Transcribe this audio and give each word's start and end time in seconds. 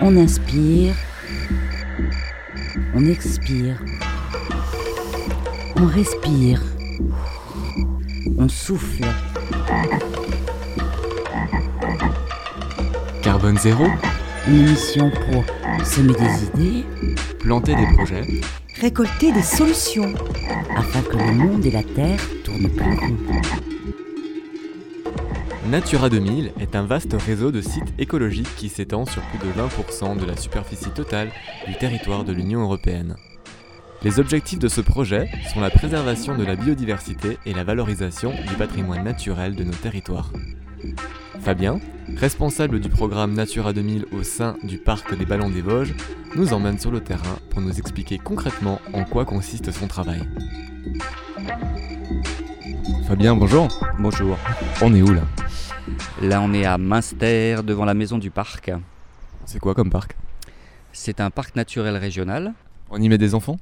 On 0.00 0.16
inspire, 0.16 0.94
on 2.94 3.06
expire, 3.06 3.76
on 5.76 5.86
respire, 5.86 6.60
on 8.38 8.48
souffle. 8.48 9.04
Carbone 13.22 13.58
zéro, 13.58 13.86
Une 14.46 14.66
émission 14.66 15.10
pour 15.10 15.44
semer 15.86 16.12
des 16.14 16.44
idées 16.44 16.84
planter 17.38 17.74
des 17.74 17.86
projets, 17.94 18.26
récolter 18.80 19.32
des 19.32 19.42
solutions. 19.42 20.14
afin 20.76 21.00
que 21.02 21.16
le 21.16 21.32
monde 21.32 21.64
et 21.64 21.70
la 21.70 21.82
Terre 21.82 22.20
tournent 22.44 22.68
plus 22.68 22.98
rond. 22.98 23.16
Natura 25.66 26.10
2000 26.10 26.52
est 26.60 26.76
un 26.76 26.82
vaste 26.82 27.14
réseau 27.14 27.50
de 27.50 27.62
sites 27.62 27.94
écologiques 27.98 28.54
qui 28.56 28.68
s'étend 28.68 29.06
sur 29.06 29.22
plus 29.22 29.38
de 29.38 29.52
20% 29.54 30.18
de 30.18 30.26
la 30.26 30.36
superficie 30.36 30.90
totale 30.90 31.30
du 31.66 31.74
territoire 31.78 32.22
de 32.24 32.32
l'Union 32.34 32.60
européenne. 32.60 33.16
Les 34.02 34.20
objectifs 34.20 34.58
de 34.58 34.68
ce 34.68 34.82
projet 34.82 35.30
sont 35.54 35.62
la 35.62 35.70
préservation 35.70 36.36
de 36.36 36.44
la 36.44 36.54
biodiversité 36.54 37.38
et 37.46 37.54
la 37.54 37.64
valorisation 37.64 38.34
du 38.46 38.54
patrimoine 38.56 39.04
naturel 39.04 39.56
de 39.56 39.64
nos 39.64 39.72
territoires. 39.72 40.30
Fabien, 41.40 41.80
responsable 42.14 42.78
du 42.78 42.90
programme 42.90 43.32
Natura 43.32 43.72
2000 43.72 44.04
au 44.12 44.22
sein 44.22 44.56
du 44.64 44.76
parc 44.76 45.16
des 45.16 45.24
Ballons 45.24 45.48
des 45.48 45.62
Vosges, 45.62 45.94
nous 46.36 46.52
emmène 46.52 46.78
sur 46.78 46.90
le 46.90 47.00
terrain 47.00 47.38
pour 47.48 47.62
nous 47.62 47.78
expliquer 47.78 48.18
concrètement 48.18 48.82
en 48.92 49.04
quoi 49.04 49.24
consiste 49.24 49.70
son 49.70 49.86
travail. 49.86 50.28
Fabien, 53.08 53.34
bonjour. 53.34 53.68
Bonjour. 53.98 54.36
On 54.82 54.94
est 54.94 55.00
où 55.00 55.14
là? 55.14 55.22
Là, 56.22 56.40
on 56.40 56.52
est 56.52 56.64
à 56.64 56.78
Münster, 56.78 57.62
devant 57.62 57.84
la 57.84 57.94
maison 57.94 58.18
du 58.18 58.30
parc. 58.30 58.70
C'est 59.44 59.60
quoi 59.60 59.74
comme 59.74 59.90
parc? 59.90 60.16
C'est 60.92 61.20
un 61.20 61.30
parc 61.30 61.56
naturel 61.56 61.96
régional. 61.96 62.54
On 62.90 63.00
y 63.00 63.08
met 63.08 63.18
des 63.18 63.34
enfants? 63.34 63.58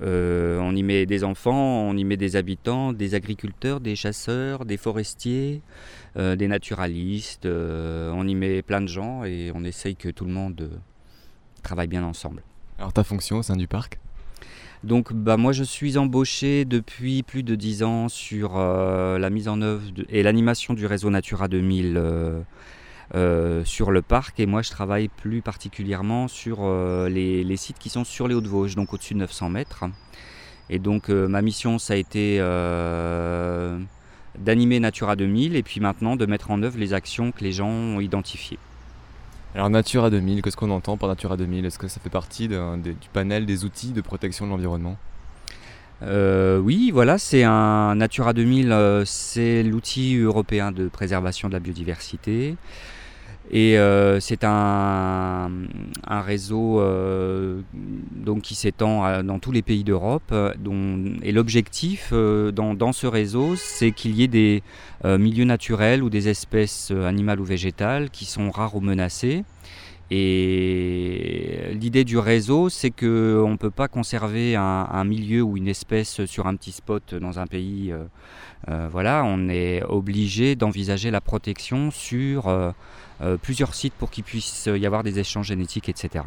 Euh, 0.00 0.58
on 0.60 0.74
y 0.74 0.82
met 0.82 1.04
des 1.04 1.22
enfants, 1.22 1.82
on 1.82 1.96
y 1.96 2.04
met 2.04 2.16
des 2.16 2.36
habitants, 2.36 2.94
des 2.94 3.14
agriculteurs, 3.14 3.80
des 3.80 3.94
chasseurs, 3.94 4.64
des 4.64 4.78
forestiers, 4.78 5.60
euh, 6.16 6.34
des 6.34 6.48
naturalistes. 6.48 7.44
euh, 7.44 8.10
on 8.14 8.26
y 8.26 8.34
met 8.34 8.62
plein 8.62 8.80
de 8.80 8.86
gens 8.88 9.24
et 9.24 9.52
on 9.54 9.64
essaye 9.64 9.94
que 9.94 10.08
tout 10.08 10.24
le 10.24 10.32
monde 10.32 10.70
travaille 11.62 11.88
bien 11.88 12.04
ensemble. 12.04 12.42
Alors 12.78 12.92
ta 12.94 13.04
fonction 13.04 13.36
au 13.36 13.42
sein 13.42 13.56
du 13.56 13.66
parc? 13.66 13.98
Donc 14.84 15.12
bah, 15.12 15.36
moi 15.36 15.52
je 15.52 15.62
suis 15.62 15.96
embauché 15.96 16.64
depuis 16.64 17.22
plus 17.22 17.44
de 17.44 17.54
10 17.54 17.84
ans 17.84 18.08
sur 18.08 18.54
euh, 18.56 19.16
la 19.18 19.30
mise 19.30 19.46
en 19.48 19.62
œuvre 19.62 19.82
et 20.08 20.24
l'animation 20.24 20.74
du 20.74 20.86
réseau 20.86 21.08
Natura 21.08 21.46
2000 21.46 21.94
euh, 21.96 22.40
euh, 23.14 23.64
sur 23.64 23.92
le 23.92 24.02
parc 24.02 24.40
et 24.40 24.46
moi 24.46 24.62
je 24.62 24.70
travaille 24.70 25.06
plus 25.06 25.40
particulièrement 25.40 26.26
sur 26.26 26.68
les, 27.08 27.44
les 27.44 27.56
sites 27.56 27.78
qui 27.78 27.90
sont 27.90 28.04
sur 28.04 28.26
les 28.26 28.34
Hauts-de-Vosges, 28.34 28.74
donc 28.74 28.92
au-dessus 28.92 29.14
de 29.14 29.20
900 29.20 29.50
mètres. 29.50 29.84
Et 30.68 30.80
donc 30.80 31.10
ma 31.10 31.42
mission 31.42 31.78
ça 31.78 31.92
a 31.94 31.96
été 31.96 32.38
d'animer 34.38 34.80
Natura 34.80 35.14
2000 35.14 35.54
et 35.54 35.62
puis 35.62 35.78
maintenant 35.78 36.16
de 36.16 36.26
mettre 36.26 36.50
en 36.50 36.60
œuvre 36.62 36.78
les 36.78 36.92
actions 36.92 37.30
que 37.30 37.44
les 37.44 37.52
gens 37.52 37.68
ont 37.68 38.00
identifiées. 38.00 38.58
Alors 39.54 39.68
Natura 39.68 40.08
2000, 40.08 40.40
qu'est-ce 40.40 40.56
qu'on 40.56 40.70
entend 40.70 40.96
par 40.96 41.10
Natura 41.10 41.36
2000 41.36 41.66
Est-ce 41.66 41.78
que 41.78 41.86
ça 41.86 42.00
fait 42.00 42.08
partie 42.08 42.48
du 42.48 42.56
panel 43.12 43.44
des 43.44 43.64
outils 43.64 43.92
de 43.92 44.00
protection 44.00 44.46
de 44.46 44.50
l'environnement? 44.50 44.96
Euh, 46.02 46.58
oui, 46.58 46.90
voilà, 46.90 47.18
c'est 47.18 47.44
un 47.44 47.94
Natura 47.94 48.32
2000, 48.32 48.72
euh, 48.72 49.04
c'est 49.04 49.62
l'outil 49.62 50.16
européen 50.16 50.72
de 50.72 50.88
préservation 50.88 51.48
de 51.48 51.52
la 51.52 51.60
biodiversité. 51.60 52.56
Et 53.54 53.76
euh, 53.76 54.18
c'est 54.18 54.44
un, 54.44 55.50
réseau 56.08 56.80
euh, 56.80 57.60
donc, 58.16 58.40
qui 58.40 58.54
s'étend 58.54 59.22
dans 59.22 59.38
tous 59.38 59.52
les 59.52 59.60
pays 59.60 59.84
d'Europe. 59.84 60.22
euh, 60.32 60.54
Et 61.22 61.32
l'objectif 61.32 62.14
dans, 62.14 62.92
ce 62.92 63.06
réseau, 63.06 63.54
c'est 63.56 63.92
qu'il 63.92 64.14
y 64.14 64.22
ait 64.22 64.28
des 64.28 64.62
milieux 65.04 65.44
naturels 65.44 66.02
ou 66.02 66.08
des 66.08 66.28
espèces 66.28 66.90
animales 66.90 67.40
ou 67.40 67.44
végétales 67.44 68.08
qui 68.08 68.24
sont 68.24 68.50
rares 68.50 68.74
ou 68.74 68.80
menacées. 68.80 69.44
Et 70.10 71.70
l'idée 71.72 72.04
du 72.04 72.18
réseau, 72.18 72.68
c'est 72.68 72.90
qu'on 72.90 73.50
ne 73.50 73.56
peut 73.56 73.70
pas 73.70 73.88
conserver 73.88 74.56
un, 74.56 74.88
un 74.90 75.04
milieu 75.04 75.42
ou 75.42 75.56
une 75.56 75.68
espèce 75.68 76.24
sur 76.26 76.46
un 76.46 76.56
petit 76.56 76.72
spot 76.72 77.14
dans 77.14 77.38
un 77.38 77.46
pays. 77.46 77.92
voilà, 78.90 79.24
on 79.26 79.50
est 79.50 79.82
obligé 79.82 80.54
d'envisager 80.56 81.10
la 81.10 81.20
protection 81.20 81.90
sur 81.90 82.48
plusieurs 83.42 83.74
sites 83.74 83.94
pour 83.94 84.10
qu'il 84.10 84.24
puisse 84.24 84.66
y 84.66 84.86
avoir 84.86 85.02
des 85.02 85.18
échanges 85.18 85.46
génétiques, 85.46 85.88
etc. 85.88 86.24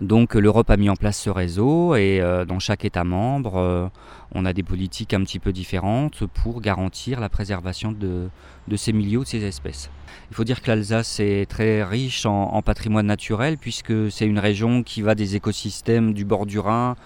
Donc 0.00 0.34
euh, 0.34 0.40
l'Europe 0.40 0.70
a 0.70 0.76
mis 0.76 0.88
en 0.88 0.96
place 0.96 1.18
ce 1.18 1.30
réseau 1.30 1.94
et 1.94 2.20
euh, 2.20 2.44
dans 2.44 2.58
chaque 2.58 2.84
État 2.84 3.04
membre, 3.04 3.56
euh, 3.56 3.88
on 4.32 4.44
a 4.44 4.52
des 4.52 4.62
politiques 4.62 5.12
un 5.14 5.22
petit 5.22 5.38
peu 5.38 5.52
différentes 5.52 6.26
pour 6.26 6.60
garantir 6.60 7.20
la 7.20 7.28
préservation 7.28 7.92
de, 7.92 8.30
ces 8.76 8.92
milieux 8.92 9.20
de 9.20 9.24
ces 9.24 9.44
espèces. 9.44 9.90
Il 10.30 10.36
faut 10.36 10.44
dire 10.44 10.62
que 10.62 10.68
l'Alsace 10.68 11.20
est 11.20 11.48
très 11.50 11.82
riche 11.82 12.24
en 12.24 12.62
patrimoine 12.62 13.06
naturel 13.06 13.58
puisque 13.58 14.10
c'est 14.10 14.26
une 14.26 14.38
région 14.38 14.82
qui 14.82 15.02
va 15.02 15.14
des 15.14 15.36
écosystèmes 15.36 16.14
du 16.14 16.24
bord 16.24 16.46
du 16.46 16.58
Rhin 16.58 16.96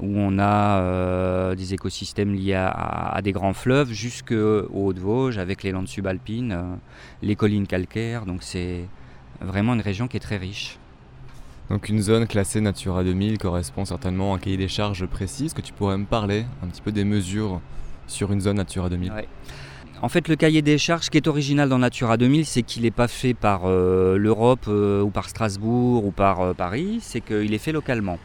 où 0.00 0.08
on 0.16 0.38
a 0.38 0.80
euh, 0.80 1.54
des 1.54 1.74
écosystèmes 1.74 2.34
liés 2.34 2.54
à, 2.54 2.68
à 2.68 3.22
des 3.22 3.32
grands 3.32 3.52
fleuves 3.52 3.92
jusqu'aux 3.92 4.66
Hauts-de-Vosges 4.72 5.38
avec 5.38 5.62
les 5.62 5.72
landes 5.72 5.88
subalpines, 5.88 6.52
euh, 6.52 6.74
les 7.22 7.36
collines 7.36 7.66
calcaires. 7.66 8.26
Donc 8.26 8.42
c'est 8.42 8.84
vraiment 9.40 9.74
une 9.74 9.80
région 9.80 10.08
qui 10.08 10.16
est 10.16 10.20
très 10.20 10.36
riche. 10.36 10.78
Donc 11.70 11.88
une 11.88 12.00
zone 12.00 12.26
classée 12.26 12.60
Natura 12.60 13.04
2000 13.04 13.38
correspond 13.38 13.84
certainement 13.84 14.32
à 14.32 14.36
un 14.36 14.38
cahier 14.38 14.56
des 14.56 14.68
charges 14.68 15.06
précis. 15.06 15.46
Est-ce 15.46 15.54
que 15.54 15.60
tu 15.60 15.72
pourrais 15.72 15.98
me 15.98 16.06
parler 16.06 16.44
un 16.64 16.66
petit 16.66 16.82
peu 16.82 16.92
des 16.92 17.04
mesures 17.04 17.60
sur 18.06 18.32
une 18.32 18.40
zone 18.40 18.56
Natura 18.56 18.88
2000 18.88 19.12
Ouais. 19.12 19.28
En 20.02 20.08
fait, 20.08 20.28
le 20.28 20.36
cahier 20.36 20.62
des 20.62 20.78
charges, 20.78 21.04
ce 21.04 21.10
qui 21.10 21.18
est 21.18 21.28
original 21.28 21.68
dans 21.68 21.78
Natura 21.78 22.16
2000, 22.16 22.46
c'est 22.46 22.62
qu'il 22.62 22.82
n'est 22.82 22.90
pas 22.90 23.06
fait 23.06 23.34
par 23.34 23.62
euh, 23.66 24.16
l'Europe 24.16 24.64
euh, 24.66 25.02
ou 25.02 25.10
par 25.10 25.28
Strasbourg 25.28 26.06
ou 26.06 26.10
par 26.10 26.40
euh, 26.40 26.54
Paris, 26.54 27.00
c'est 27.02 27.20
qu'il 27.20 27.52
est 27.52 27.58
fait 27.58 27.72
localement. 27.72 28.18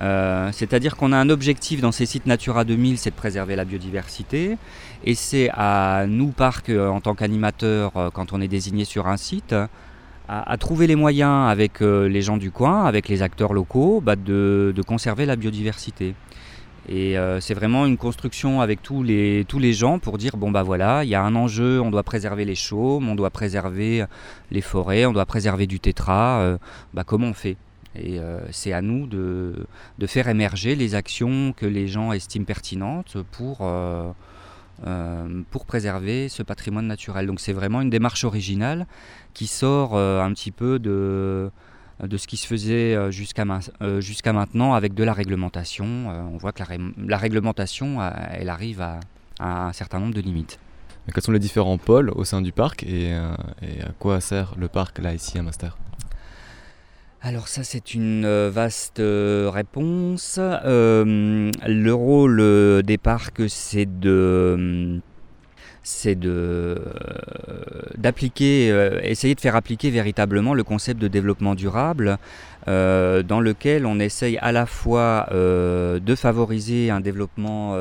Euh, 0.00 0.50
C'est-à-dire 0.52 0.96
qu'on 0.96 1.12
a 1.12 1.16
un 1.16 1.28
objectif 1.28 1.80
dans 1.80 1.92
ces 1.92 2.06
sites 2.06 2.26
Natura 2.26 2.64
2000, 2.64 2.98
c'est 2.98 3.10
de 3.10 3.14
préserver 3.14 3.56
la 3.56 3.64
biodiversité. 3.64 4.56
Et 5.04 5.14
c'est 5.14 5.50
à 5.52 6.06
nous, 6.08 6.28
parcs, 6.28 6.70
euh, 6.70 6.88
en 6.88 7.00
tant 7.00 7.14
qu'animateurs, 7.14 7.92
euh, 7.96 8.10
quand 8.10 8.32
on 8.32 8.40
est 8.40 8.48
désigné 8.48 8.84
sur 8.84 9.06
un 9.06 9.16
site, 9.16 9.54
à, 10.28 10.56
trouver 10.56 10.86
les 10.86 10.96
moyens 10.96 11.50
avec 11.50 11.80
les 11.80 12.22
gens 12.22 12.38
du 12.38 12.50
coin, 12.50 12.84
avec 12.86 13.08
les 13.08 13.20
acteurs 13.20 13.52
locaux, 13.52 14.00
bah, 14.00 14.16
de, 14.16 14.72
conserver 14.86 15.26
la 15.26 15.36
biodiversité. 15.36 16.14
Et 16.88 17.16
c'est 17.40 17.52
vraiment 17.52 17.84
une 17.84 17.98
construction 17.98 18.62
avec 18.62 18.80
tous 18.82 19.02
les, 19.02 19.72
gens 19.74 19.98
pour 19.98 20.16
dire 20.16 20.38
bon 20.38 20.50
bah 20.50 20.62
voilà, 20.62 21.04
il 21.04 21.10
y 21.10 21.14
a 21.14 21.22
un 21.22 21.34
enjeu, 21.34 21.82
on 21.82 21.90
doit 21.90 22.02
préserver 22.02 22.46
les 22.46 22.54
chaumes, 22.54 23.10
on 23.10 23.14
doit 23.14 23.28
préserver 23.28 24.06
les 24.50 24.60
forêts, 24.62 25.04
on 25.04 25.12
doit 25.12 25.26
préserver 25.26 25.66
du 25.66 25.80
tétra. 25.80 26.56
bah 26.94 27.04
comment 27.04 27.26
on 27.26 27.34
fait? 27.34 27.58
Et 27.94 28.18
euh, 28.18 28.40
c'est 28.50 28.72
à 28.72 28.80
nous 28.82 29.06
de, 29.06 29.66
faire 30.06 30.28
émerger 30.28 30.74
les 30.74 30.94
actions 30.94 31.52
que 31.52 31.66
les 31.66 31.88
gens 31.88 32.12
estiment 32.12 32.44
pertinentes 32.44 33.16
pour, 33.32 33.58
euh, 33.60 34.10
euh, 34.86 35.42
pour 35.50 35.66
préserver 35.66 36.28
ce 36.28 36.42
patrimoine 36.42 36.86
naturel. 36.86 37.26
Donc 37.26 37.40
c'est 37.40 37.52
vraiment 37.52 37.80
une 37.80 37.90
démarche 37.90 38.24
originale 38.24 38.86
qui 39.34 39.46
sort 39.46 39.96
un 39.96 40.32
petit 40.32 40.50
peu 40.50 40.78
de 40.78 41.50
ce 42.16 42.26
qui 42.26 42.36
se 42.36 42.46
faisait 42.46 43.10
jusqu'à 43.12 43.44
main- 43.44 43.60
jusqu'à 44.00 44.32
maintenant 44.32 44.74
avec 44.74 44.94
de 44.94 45.04
la 45.04 45.12
réglementation. 45.12 46.08
On 46.08 46.36
voit 46.36 46.52
que 46.52 46.60
la, 46.60 46.64
ré- 46.64 46.78
la 47.06 47.16
réglementation, 47.18 47.98
elle 48.30 48.48
arrive 48.48 48.80
à, 48.80 49.00
un 49.40 49.72
certain 49.72 50.00
nombre 50.00 50.14
de 50.14 50.20
limites. 50.20 50.58
Quels 51.12 51.22
sont 51.22 51.32
les 51.32 51.38
différents 51.40 51.78
pôles 51.78 52.10
au 52.10 52.24
sein 52.24 52.40
du 52.42 52.52
parc 52.52 52.84
et, 52.84 53.08
et 53.60 53.82
à 53.82 53.90
quoi 53.98 54.20
sert 54.20 54.54
le 54.56 54.68
parc 54.68 54.98
là 54.98 55.14
ici 55.14 55.36
à 55.38 55.42
Master? 55.42 55.76
Alors 57.24 57.46
ça 57.46 57.62
c'est 57.62 57.94
une 57.94 58.24
euh, 58.24 58.50
vaste 58.52 58.98
euh, 58.98 59.48
réponse. 59.48 60.40
Euh, 60.40 61.52
le 61.68 61.94
rôle 61.94 62.82
des 62.82 62.98
parcs 62.98 63.48
c'est 63.48 63.86
de 64.00 65.00
c'est 65.84 66.16
de 66.16 66.80
d'appliquer, 67.96 68.68
essayer 69.04 69.36
de 69.36 69.40
faire 69.40 69.54
appliquer 69.54 69.90
véritablement 69.90 70.52
le 70.52 70.64
concept 70.64 71.00
de 71.00 71.08
développement 71.08 71.54
durable, 71.54 72.18
dans 72.66 73.40
lequel 73.40 73.86
on 73.86 73.98
essaye 73.98 74.38
à 74.38 74.52
la 74.52 74.66
fois 74.66 75.26
de 75.32 76.14
favoriser 76.14 76.90
un 76.90 77.00
développement 77.00 77.76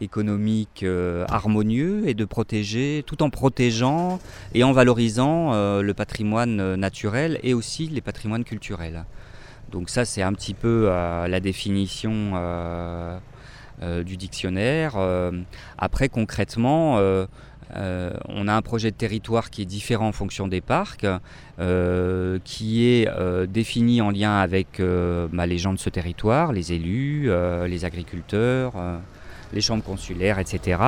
économique 0.00 0.82
euh, 0.82 1.24
harmonieux 1.28 2.08
et 2.08 2.14
de 2.14 2.24
protéger, 2.24 3.04
tout 3.06 3.22
en 3.22 3.30
protégeant 3.30 4.18
et 4.54 4.64
en 4.64 4.72
valorisant 4.72 5.52
euh, 5.52 5.82
le 5.82 5.94
patrimoine 5.94 6.60
euh, 6.60 6.76
naturel 6.76 7.38
et 7.42 7.54
aussi 7.54 7.86
les 7.88 8.00
patrimoines 8.00 8.44
culturels. 8.44 9.04
Donc 9.70 9.90
ça 9.90 10.04
c'est 10.04 10.22
un 10.22 10.32
petit 10.32 10.54
peu 10.54 10.88
la 10.88 11.38
définition 11.38 12.32
du 13.80 14.16
dictionnaire. 14.16 14.96
Après 15.78 16.08
concrètement, 16.08 16.96
on 16.98 18.48
a 18.48 18.52
un 18.52 18.62
projet 18.62 18.90
de 18.90 18.96
territoire 18.96 19.48
qui 19.48 19.62
est 19.62 19.66
différent 19.66 20.08
en 20.08 20.12
fonction 20.12 20.48
des 20.48 20.60
parcs, 20.60 21.06
qui 22.42 22.84
est 22.84 23.08
défini 23.46 24.02
en 24.02 24.10
lien 24.10 24.38
avec 24.38 24.82
bah, 25.32 25.46
les 25.46 25.58
gens 25.58 25.72
de 25.72 25.78
ce 25.78 25.88
territoire, 25.88 26.52
les 26.52 26.72
élus, 26.72 27.30
les 27.68 27.84
agriculteurs, 27.84 28.72
les 29.52 29.60
chambres 29.60 29.84
consulaires, 29.84 30.38
etc. 30.38 30.80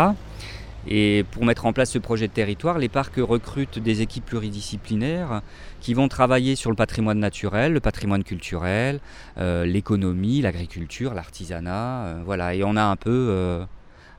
Et 0.87 1.25
pour 1.31 1.45
mettre 1.45 1.67
en 1.67 1.73
place 1.73 1.91
ce 1.91 1.99
projet 1.99 2.27
de 2.27 2.33
territoire, 2.33 2.79
les 2.79 2.89
parcs 2.89 3.17
recrutent 3.19 3.79
des 3.79 4.03
équipes 4.03 4.25
pluridisciplinaires 4.27 5.43
qui 5.81 5.95
vont 5.95 6.09
travailler 6.09 6.57
sur 6.57 6.71
le 6.71 6.77
patrimoine 6.77 7.21
naturel, 7.21 7.73
le 7.73 7.81
patrimoine 7.81 8.25
culturel, 8.25 8.99
l'économie, 9.37 10.41
l'agriculture, 10.41 11.15
l'artisanat. 11.15 12.17
voilà, 12.25 12.57
et 12.57 12.65
on 12.65 12.75
a 12.75 12.83
un 12.83 12.97
peu 12.97 13.65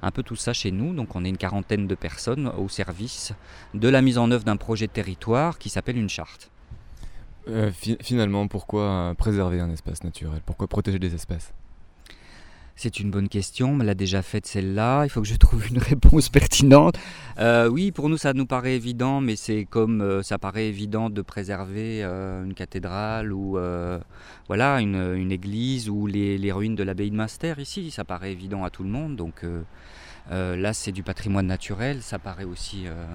un 0.03 0.11
peu 0.11 0.21
tout 0.21 0.35
ça 0.35 0.53
chez 0.53 0.71
nous. 0.71 0.93
Donc 0.93 1.15
on 1.15 1.25
est 1.25 1.29
une 1.29 1.37
quarantaine 1.37 1.87
de 1.87 1.95
personnes 1.95 2.51
au 2.57 2.69
service 2.69 3.33
de 3.73 3.87
la 3.87 4.01
mise 4.01 4.17
en 4.17 4.29
œuvre 4.29 4.43
d'un 4.43 4.57
projet 4.57 4.87
de 4.87 4.91
territoire 4.91 5.57
qui 5.57 5.69
s'appelle 5.69 5.97
une 5.97 6.09
charte. 6.09 6.51
Euh, 7.49 7.71
finalement, 8.01 8.47
pourquoi 8.47 9.15
préserver 9.17 9.59
un 9.59 9.69
espace 9.69 10.03
naturel? 10.03 10.41
Pourquoi 10.45 10.67
protéger 10.67 10.99
des 10.99 11.15
espèces 11.15 11.53
c'est 12.75 12.99
une 12.99 13.11
bonne 13.11 13.29
question, 13.29 13.71
on 13.71 13.75
me 13.75 13.83
l'a 13.83 13.93
déjà 13.93 14.21
faite 14.21 14.45
celle-là, 14.45 15.03
il 15.05 15.09
faut 15.09 15.21
que 15.21 15.27
je 15.27 15.35
trouve 15.35 15.67
une 15.67 15.77
réponse 15.91 16.29
pertinente. 16.29 16.95
Euh, 17.39 17.67
oui, 17.67 17.91
pour 17.91 18.09
nous 18.09 18.17
ça 18.17 18.33
nous 18.33 18.45
paraît 18.45 18.75
évident, 18.75 19.21
mais 19.21 19.35
c'est 19.35 19.65
comme 19.65 20.01
euh, 20.01 20.23
ça 20.23 20.37
paraît 20.37 20.67
évident 20.67 21.09
de 21.09 21.21
préserver 21.21 22.03
une 22.03 22.53
cathédrale 22.53 23.31
ou 23.31 23.57
voilà 24.47 24.81
une, 24.81 25.31
église 25.31 25.89
ou 25.89 26.07
les, 26.07 26.51
ruines 26.51 26.75
de 26.75 26.83
l'abbaye 26.83 27.11
de 27.11 27.15
Master 27.15 27.59
ici, 27.59 27.91
ça 27.91 28.03
paraît 28.03 28.31
évident 28.31 28.63
à 28.63 28.69
tout 28.69 28.83
le 28.83 28.89
monde. 28.89 29.15
Donc 29.15 29.43
euh, 30.31 30.55
là, 30.55 30.73
c'est 30.73 30.91
du 30.91 31.03
patrimoine 31.03 31.47
naturel, 31.47 32.01
ça 32.01 32.19
paraît 32.19 32.45
aussi. 32.45 32.87
Euh, 32.87 33.05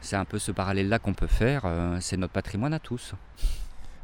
c'est 0.00 0.16
un 0.16 0.24
peu 0.24 0.38
ce 0.38 0.50
parallèle-là 0.50 0.98
qu'on 0.98 1.14
peut 1.14 1.26
faire, 1.26 1.62
euh, 1.64 1.98
c'est 2.00 2.16
notre 2.16 2.32
patrimoine 2.32 2.72
à 2.72 2.78
tous. 2.78 3.14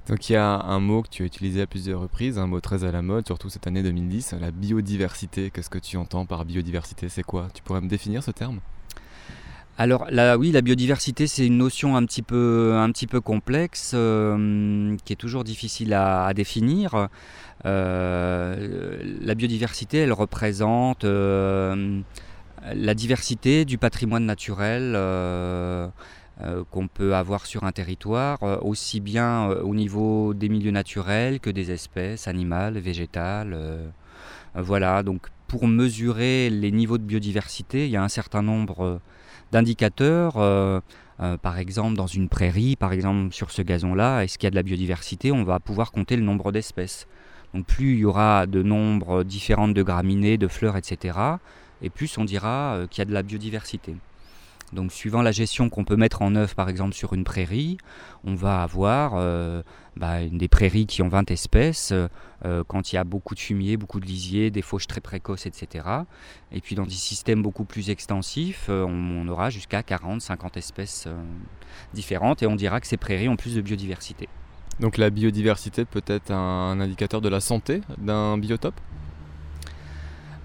Donc 0.08 0.30
il 0.30 0.32
y 0.32 0.36
a 0.36 0.46
un 0.46 0.80
mot 0.80 1.02
que 1.02 1.08
tu 1.08 1.22
as 1.22 1.26
utilisé 1.26 1.62
à 1.62 1.66
plusieurs 1.66 2.00
reprises, 2.00 2.38
un 2.38 2.46
mot 2.46 2.60
très 2.60 2.84
à 2.84 2.90
la 2.90 3.02
mode, 3.02 3.26
surtout 3.26 3.50
cette 3.50 3.66
année 3.66 3.82
2010, 3.82 4.34
la 4.40 4.50
biodiversité. 4.50 5.50
Qu'est-ce 5.50 5.70
que 5.70 5.78
tu 5.78 5.96
entends 5.96 6.24
par 6.24 6.44
biodiversité? 6.44 7.08
C'est 7.08 7.22
quoi? 7.22 7.48
Tu 7.52 7.62
pourrais 7.62 7.82
me 7.82 7.88
définir 7.88 8.22
ce 8.22 8.30
terme? 8.30 8.60
Alors 9.76 10.08
oui, 10.38 10.50
la 10.50 10.60
biodiversité, 10.60 11.28
c'est 11.28 11.46
une 11.46 11.58
notion 11.58 11.94
un 11.94 12.04
petit 12.04 12.22
peu, 12.22 12.74
un 12.74 12.90
petit 12.90 13.06
peu 13.06 13.20
complexe, 13.20 13.90
qui 13.90 15.12
est 15.12 15.16
toujours 15.16 15.44
difficile 15.44 15.94
à 15.94 16.32
définir. 16.34 17.08
Euh, 17.66 18.98
la 19.20 19.34
biodiversité, 19.34 19.98
elle 19.98 20.12
représente 20.12 21.04
euh, 21.04 22.00
la 22.74 22.94
diversité 22.94 23.64
du 23.64 23.78
patrimoine 23.78 24.26
naturel 24.26 24.94
euh, 24.96 25.88
qu'on 26.70 26.86
peut 26.86 27.14
avoir 27.16 27.46
sur 27.46 27.64
un 27.64 27.72
territoire, 27.72 28.64
aussi 28.64 29.00
bien 29.00 29.48
au 29.48 29.74
niveau 29.74 30.34
des 30.34 30.48
milieux 30.48 30.70
naturels 30.70 31.40
que 31.40 31.50
des 31.50 31.72
espèces 31.72 32.28
animales, 32.28 32.78
végétales. 32.78 33.56
voilà, 34.54 35.02
donc 35.02 35.28
pour 35.48 35.66
mesurer 35.66 36.48
les 36.50 36.70
niveaux 36.70 36.98
de 36.98 37.02
biodiversité, 37.02 37.86
il 37.86 37.90
y 37.90 37.96
a 37.96 38.02
un 38.04 38.08
certain 38.08 38.42
nombre 38.42 39.00
d'indicateurs. 39.50 40.34
par 41.42 41.58
exemple, 41.58 41.96
dans 41.96 42.06
une 42.06 42.28
prairie, 42.28 42.76
par 42.76 42.92
exemple 42.92 43.32
sur 43.32 43.50
ce 43.50 43.62
gazon-là, 43.62 44.22
est-ce 44.22 44.38
qu'il 44.38 44.46
y 44.46 44.48
a 44.48 44.50
de 44.50 44.56
la 44.56 44.62
biodiversité 44.62 45.32
On 45.32 45.42
va 45.42 45.58
pouvoir 45.58 45.90
compter 45.90 46.16
le 46.16 46.22
nombre 46.22 46.52
d'espèces. 46.52 47.08
Donc 47.54 47.66
plus 47.66 47.94
il 47.94 47.98
y 48.00 48.04
aura 48.04 48.46
de 48.46 48.62
nombres 48.62 49.24
différents 49.24 49.68
de 49.68 49.82
graminées, 49.82 50.38
de 50.38 50.48
fleurs, 50.48 50.76
etc., 50.76 51.18
et 51.80 51.90
plus 51.90 52.18
on 52.18 52.24
dira 52.24 52.74
euh, 52.74 52.86
qu'il 52.86 53.00
y 53.00 53.02
a 53.02 53.04
de 53.04 53.12
la 53.12 53.22
biodiversité. 53.22 53.94
Donc 54.72 54.92
suivant 54.92 55.22
la 55.22 55.32
gestion 55.32 55.70
qu'on 55.70 55.84
peut 55.84 55.96
mettre 55.96 56.22
en 56.22 56.34
œuvre 56.34 56.54
par 56.54 56.68
exemple 56.68 56.94
sur 56.94 57.14
une 57.14 57.24
prairie, 57.24 57.78
on 58.24 58.34
va 58.34 58.62
avoir 58.62 59.12
euh, 59.14 59.62
bah, 59.96 60.26
des 60.30 60.48
prairies 60.48 60.86
qui 60.86 61.02
ont 61.02 61.08
20 61.08 61.30
espèces, 61.30 61.92
euh, 61.92 62.64
quand 62.66 62.92
il 62.92 62.96
y 62.96 62.98
a 62.98 63.04
beaucoup 63.04 63.34
de 63.34 63.40
fumier, 63.40 63.76
beaucoup 63.76 64.00
de 64.00 64.06
lisier, 64.06 64.50
des 64.50 64.62
fauches 64.62 64.86
très 64.86 65.00
précoces, 65.00 65.46
etc. 65.46 65.86
Et 66.52 66.60
puis 66.60 66.74
dans 66.74 66.84
des 66.84 66.90
systèmes 66.90 67.42
beaucoup 67.42 67.64
plus 67.64 67.90
extensifs, 67.90 68.66
on, 68.68 68.82
on, 68.84 69.28
aura 69.28 69.50
jusqu'à 69.50 69.82
40, 69.82 70.20
50 70.20 70.56
espèces 70.56 71.08
différentes 71.94 72.42
et 72.42 72.46
on 72.46 72.56
dira 72.56 72.80
que 72.80 72.86
ces 72.86 72.96
prairies 72.96 73.28
ont 73.28 73.36
plus 73.36 73.54
de 73.54 73.60
biodiversité. 73.60 74.28
Donc 74.80 74.96
la 74.96 75.10
biodiversité 75.10 75.84
peut 75.84 76.04
être 76.06 76.30
un 76.30 76.80
indicateur 76.80 77.20
de 77.20 77.28
la 77.28 77.40
santé 77.40 77.80
d'un 77.98 78.38
biotope? 78.38 78.80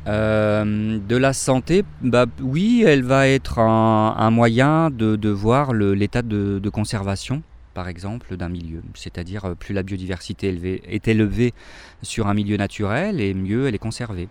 Euh, 0.08 1.00
de 1.00 1.16
la 1.16 1.34
santé, 1.34 1.84
bah, 2.02 2.26
oui, 2.42 2.84
elle 2.86 3.04
va 3.04 3.28
être 3.28 3.60
un, 3.60 4.30
moyen 4.32 4.90
de, 4.90 5.30
voir 5.30 5.74
l'état 5.74 6.22
de, 6.22 6.70
conservation, 6.70 7.42
par 7.74 7.88
exemple, 7.88 8.36
d'un 8.38 8.50
milieu. 8.50 8.82
C'est-à-dire, 8.96 9.46
euh, 9.46 9.56
plus 9.56 9.74
la 9.74 9.84
biodiversité 9.84 10.82
est 10.86 11.08
élevée 11.08 11.54
sur 12.02 12.28
un 12.28 12.34
milieu 12.34 12.58
naturel, 12.58 13.22
et 13.22 13.34
mieux 13.34 13.68
elle 13.68 13.76
est 13.76 13.80
conservée. 13.80 14.28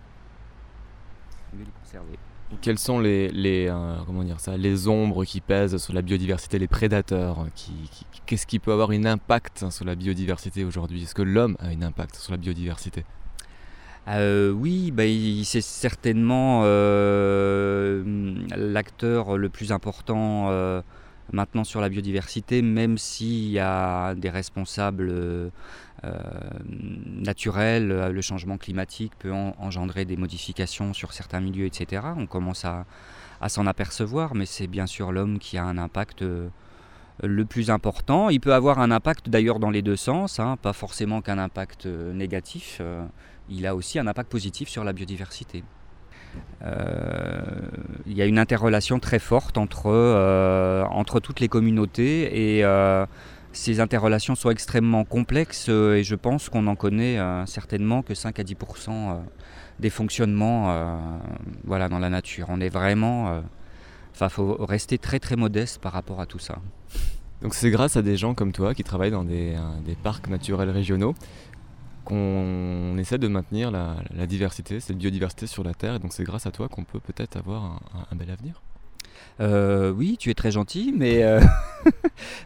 Mieux. 1.53 1.65
Quelles 2.61 2.79
sont 2.79 3.01
euh, 3.03 3.29
les 3.31 4.87
ombres 4.87 5.25
qui 5.25 5.41
pèsent 5.41 5.77
sur 5.77 5.93
la 5.93 6.01
biodiversité, 6.01 6.59
les 6.59 6.67
prédateurs 6.67 7.39
hein, 7.39 7.47
qui, 7.55 7.73
Qu'est-ce 8.25 8.45
qui 8.45 8.59
peut 8.59 8.71
avoir 8.71 8.91
un 8.91 9.05
impact 9.05 9.69
sur 9.69 9.85
la 9.85 9.95
biodiversité 9.95 10.63
aujourd'hui? 10.63 11.03
Est-ce 11.03 11.15
que 11.15 11.23
l'homme 11.23 11.57
a 11.59 11.67
un 11.67 11.81
impact 11.81 12.15
sur 12.15 12.31
la 12.31 12.37
biodiversité? 12.37 13.03
Euh, 14.07 14.51
oui, 14.51 14.91
bah, 14.91 15.03
c'est 15.43 15.61
certainement 15.61 16.61
euh, 16.65 18.03
l'acteur 18.55 19.37
le 19.37 19.49
plus 19.49 19.71
important 19.71 20.51
maintenant 21.31 21.63
sur 21.63 21.79
la 21.79 21.89
biodiversité, 21.89 22.61
même 22.61 22.97
s'il 22.97 23.49
y 23.49 23.59
a 23.59 24.13
des 24.15 24.29
responsables 24.29 25.51
naturels, 27.05 27.87
le 27.87 28.21
changement 28.21 28.57
climatique 28.57 29.13
peut 29.19 29.31
engendrer 29.31 30.03
des 30.03 30.17
modifications 30.17 30.93
sur 30.93 31.13
certains 31.13 31.39
milieux, 31.39 31.65
etc. 31.65 32.01
On 32.17 32.25
commence 32.25 32.65
à, 32.65 32.85
s'en 33.47 33.67
apercevoir, 33.67 34.35
mais 34.35 34.45
c'est 34.45 34.67
bien 34.67 34.85
sûr 34.85 35.11
l'homme 35.11 35.39
qui 35.39 35.57
a 35.57 35.63
un 35.63 35.77
impact 35.77 36.25
le 37.21 37.45
plus 37.45 37.69
important. 37.69 38.29
Il 38.29 38.41
peut 38.41 38.53
avoir 38.53 38.79
un 38.79 38.91
impact 38.91 39.29
d'ailleurs 39.29 39.59
dans 39.59 39.69
les 39.69 39.81
deux 39.81 39.95
sens, 39.95 40.41
hein, 40.41 40.57
pas 40.61 40.73
forcément 40.73 41.21
qu'un 41.21 41.37
impact 41.37 41.85
négatif, 41.85 42.81
il 43.49 43.67
a 43.67 43.75
aussi 43.75 43.99
un 43.99 44.07
impact 44.07 44.31
positif 44.31 44.69
sur 44.69 44.83
la 44.83 44.93
biodiversité. 44.93 45.63
Euh, 46.63 47.41
il 48.05 48.13
y 48.13 48.21
a 48.21 48.25
une 48.25 48.39
interrelation 48.39 48.99
très 48.99 49.19
forte 49.19 49.57
entre, 49.57 49.87
euh, 49.87 50.83
entre 50.85 51.19
toutes 51.19 51.39
les 51.39 51.47
communautés 51.47 52.57
et 52.57 52.63
euh, 52.63 53.05
ces 53.51 53.79
interrelations 53.79 54.35
sont 54.35 54.49
extrêmement 54.49 55.03
complexes 55.03 55.69
et 55.69 56.03
je 56.03 56.15
pense 56.15 56.49
qu'on 56.49 56.67
en 56.67 56.75
connaît 56.75 57.19
certainement 57.45 58.01
que 58.01 58.15
5 58.15 58.39
à 58.39 58.43
10% 58.43 59.19
des 59.79 59.89
fonctionnements 59.89 60.99
voilà, 61.63 61.87
dans 61.87 61.99
la 61.99 62.09
nature. 62.09 62.47
On 62.49 62.59
est 62.59 62.69
vraiment. 62.69 63.43
Enfin, 64.15 64.29
faut 64.29 64.55
rester 64.59 64.97
très 64.97 65.19
très 65.19 65.35
modeste 65.35 65.79
par 65.79 65.91
rapport 65.91 66.19
à 66.19 66.25
tout 66.25 66.39
ça. 66.39 66.57
Donc 67.43 67.53
c'est 67.53 67.69
grâce 67.69 67.95
à 67.95 68.01
des 68.01 68.17
gens 68.17 68.33
comme 68.33 68.53
toi 68.53 68.73
qui 68.73 68.83
travaillent 68.83 69.11
dans 69.11 69.23
des, 69.23 69.55
des 69.85 69.95
parcs 69.95 70.29
naturels 70.29 70.71
régionaux 70.71 71.13
qu'on 72.03 72.97
essaie 72.97 73.17
de 73.17 73.27
maintenir 73.27 73.71
la, 73.71 74.27
diversité, 74.27 74.79
cette 74.79 74.97
biodiversité 74.97 75.47
sur 75.47 75.63
la 75.63 75.73
Terre. 75.73 75.95
Et 75.95 75.99
donc 75.99 76.13
c'est 76.13 76.23
grâce 76.23 76.45
à 76.45 76.51
toi 76.51 76.67
qu'on 76.67 76.83
peut 76.83 76.99
peut-être 76.99 77.37
avoir 77.37 77.81
un, 78.11 78.15
bel 78.15 78.29
avenir. 78.29 78.61
Euh, 79.39 79.91
oui, 79.91 80.17
tu 80.19 80.29
es 80.29 80.33
très 80.33 80.51
gentil, 80.51 80.93
mais 80.95 81.23
euh, 81.23 81.39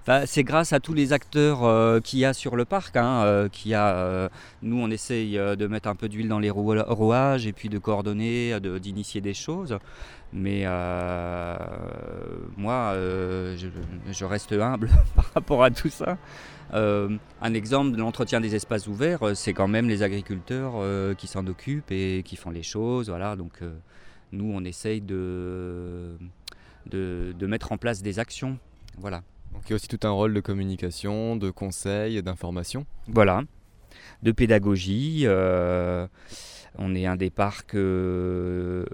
c'est 0.25 0.43
grâce 0.43 0.71
à 0.71 0.79
tous 0.79 0.93
les 0.93 1.11
acteurs 1.11 1.65
euh, 1.65 1.99
qu'il 1.99 2.19
y 2.19 2.25
a 2.25 2.33
sur 2.33 2.55
le 2.55 2.65
parc. 2.65 2.95
Hein, 2.95 3.49
a, 3.73 4.29
nous, 4.61 4.79
on 4.79 4.89
essaye 4.89 5.33
de 5.35 5.67
mettre 5.67 5.89
un 5.89 5.95
peu 5.95 6.07
d'huile 6.07 6.29
dans 6.29 6.39
les 6.39 6.49
rouages 6.49 7.45
et 7.47 7.53
puis 7.53 7.69
de 7.69 7.77
coordonner, 7.77 8.59
d'initier 8.79 9.21
des 9.21 9.33
choses. 9.33 9.77
Mais 10.33 10.65
moi, 12.57 12.93
je, 12.95 14.25
reste 14.25 14.53
humble 14.53 14.89
par 15.15 15.31
rapport 15.33 15.63
à 15.63 15.71
tout 15.71 15.89
ça. 15.89 16.17
Euh, 16.73 17.17
un 17.41 17.53
exemple 17.53 17.91
de 17.91 17.97
l'entretien 17.97 18.41
des 18.41 18.55
espaces 18.55 18.87
ouverts, 18.87 19.23
euh, 19.23 19.33
c'est 19.35 19.53
quand 19.53 19.67
même 19.69 19.87
les 19.87 20.03
agriculteurs 20.03 20.73
euh, 20.75 21.13
qui 21.13 21.27
s'en 21.27 21.47
occupent 21.47 21.91
et 21.91 22.23
qui 22.25 22.35
font 22.35 22.49
les 22.49 22.63
choses. 22.63 23.09
Voilà, 23.09 23.35
donc 23.35 23.61
nous, 24.31 24.51
on 24.53 24.63
essaye 24.63 25.01
de, 25.01 26.17
de, 26.85 27.47
mettre 27.47 27.71
en 27.71 27.77
place 27.77 28.01
des 28.01 28.19
actions. 28.19 28.57
Voilà. 28.97 29.23
Donc 29.53 29.63
il 29.65 29.69
y 29.69 29.73
a 29.73 29.75
aussi 29.75 29.87
tout 29.87 29.99
un 30.03 30.11
rôle 30.11 30.33
de 30.33 30.41
communication, 30.41 31.37
de 31.37 31.49
conseil, 31.49 32.21
d'information. 32.21 32.85
Voilà, 33.07 33.43
de 34.23 34.31
pédagogie. 34.31 35.25
on 36.79 36.95
est 36.95 37.05
un 37.05 37.15
des 37.15 37.29
parcs 37.29 37.75
les 37.75 38.85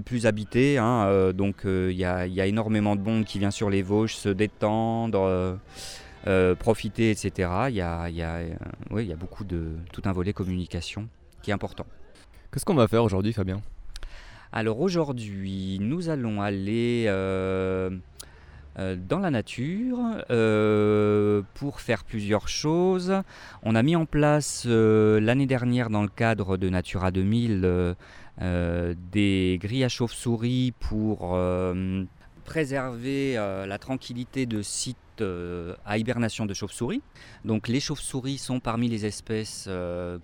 plus 0.00 0.26
habités, 0.26 0.78
hein, 0.78 1.32
donc 1.32 1.62
il 1.64 1.92
y, 1.92 2.04
a, 2.04 2.28
y, 2.28 2.40
a 2.40 2.46
énormément 2.46 2.94
de 2.94 3.02
monde 3.02 3.24
qui 3.24 3.40
vient 3.40 3.50
sur 3.50 3.70
les 3.70 3.82
Vosges 3.82 4.14
se 4.14 4.28
détendre. 4.28 5.58
Euh, 6.28 6.54
profiter, 6.54 7.10
etc. 7.10 7.50
Il 7.68 7.74
y 7.74 7.80
a, 7.80 8.08
il 8.08 8.14
y 8.14 8.22
a, 8.22 8.36
euh, 8.36 9.02
il 9.02 9.06
y 9.06 9.12
a 9.12 9.16
beaucoup 9.16 9.44
de 9.44 9.72
tout 9.92 10.02
un 10.04 10.12
volet 10.12 10.32
communication 10.32 11.08
qui 11.42 11.50
est 11.50 11.54
important. 11.54 11.86
Qu'est-ce 12.52 12.64
qu'on 12.64 12.74
va 12.74 12.86
faire 12.86 13.02
aujourd'hui, 13.02 13.32
Fabien? 13.32 13.60
Alors 14.52 14.80
aujourd'hui, 14.80 15.78
nous 15.80 16.10
allons 16.10 16.42
aller 16.42 17.06
euh, 17.08 17.88
euh, 18.78 18.96
dans 18.96 19.18
la 19.18 19.30
nature 19.30 19.98
euh, 20.28 21.40
pour 21.54 21.80
faire 21.80 22.04
plusieurs 22.04 22.48
choses. 22.48 23.14
On 23.62 23.74
a 23.74 23.82
mis 23.82 23.96
en 23.96 24.04
place 24.04 24.66
l'année 24.66 25.46
dernière 25.46 25.88
dans 25.88 26.02
le 26.02 26.08
cadre 26.08 26.58
de 26.58 26.68
Natura 26.68 27.10
2000 27.10 27.96
des 28.40 29.58
grilles 29.60 29.84
à 29.84 29.88
chauve-souris 29.88 30.74
pour 30.78 31.38
préserver 32.44 33.34
la 33.34 33.78
tranquillité 33.78 34.44
de 34.44 34.60
sites 34.60 34.98
à 35.84 35.98
hibernation 35.98 36.46
de 36.46 36.54
chauves-souris. 36.54 37.02
Donc 37.44 37.68
les 37.68 37.80
chauves-souris 37.80 38.38
sont 38.38 38.60
parmi 38.60 38.88
les 38.88 39.06
espèces 39.06 39.68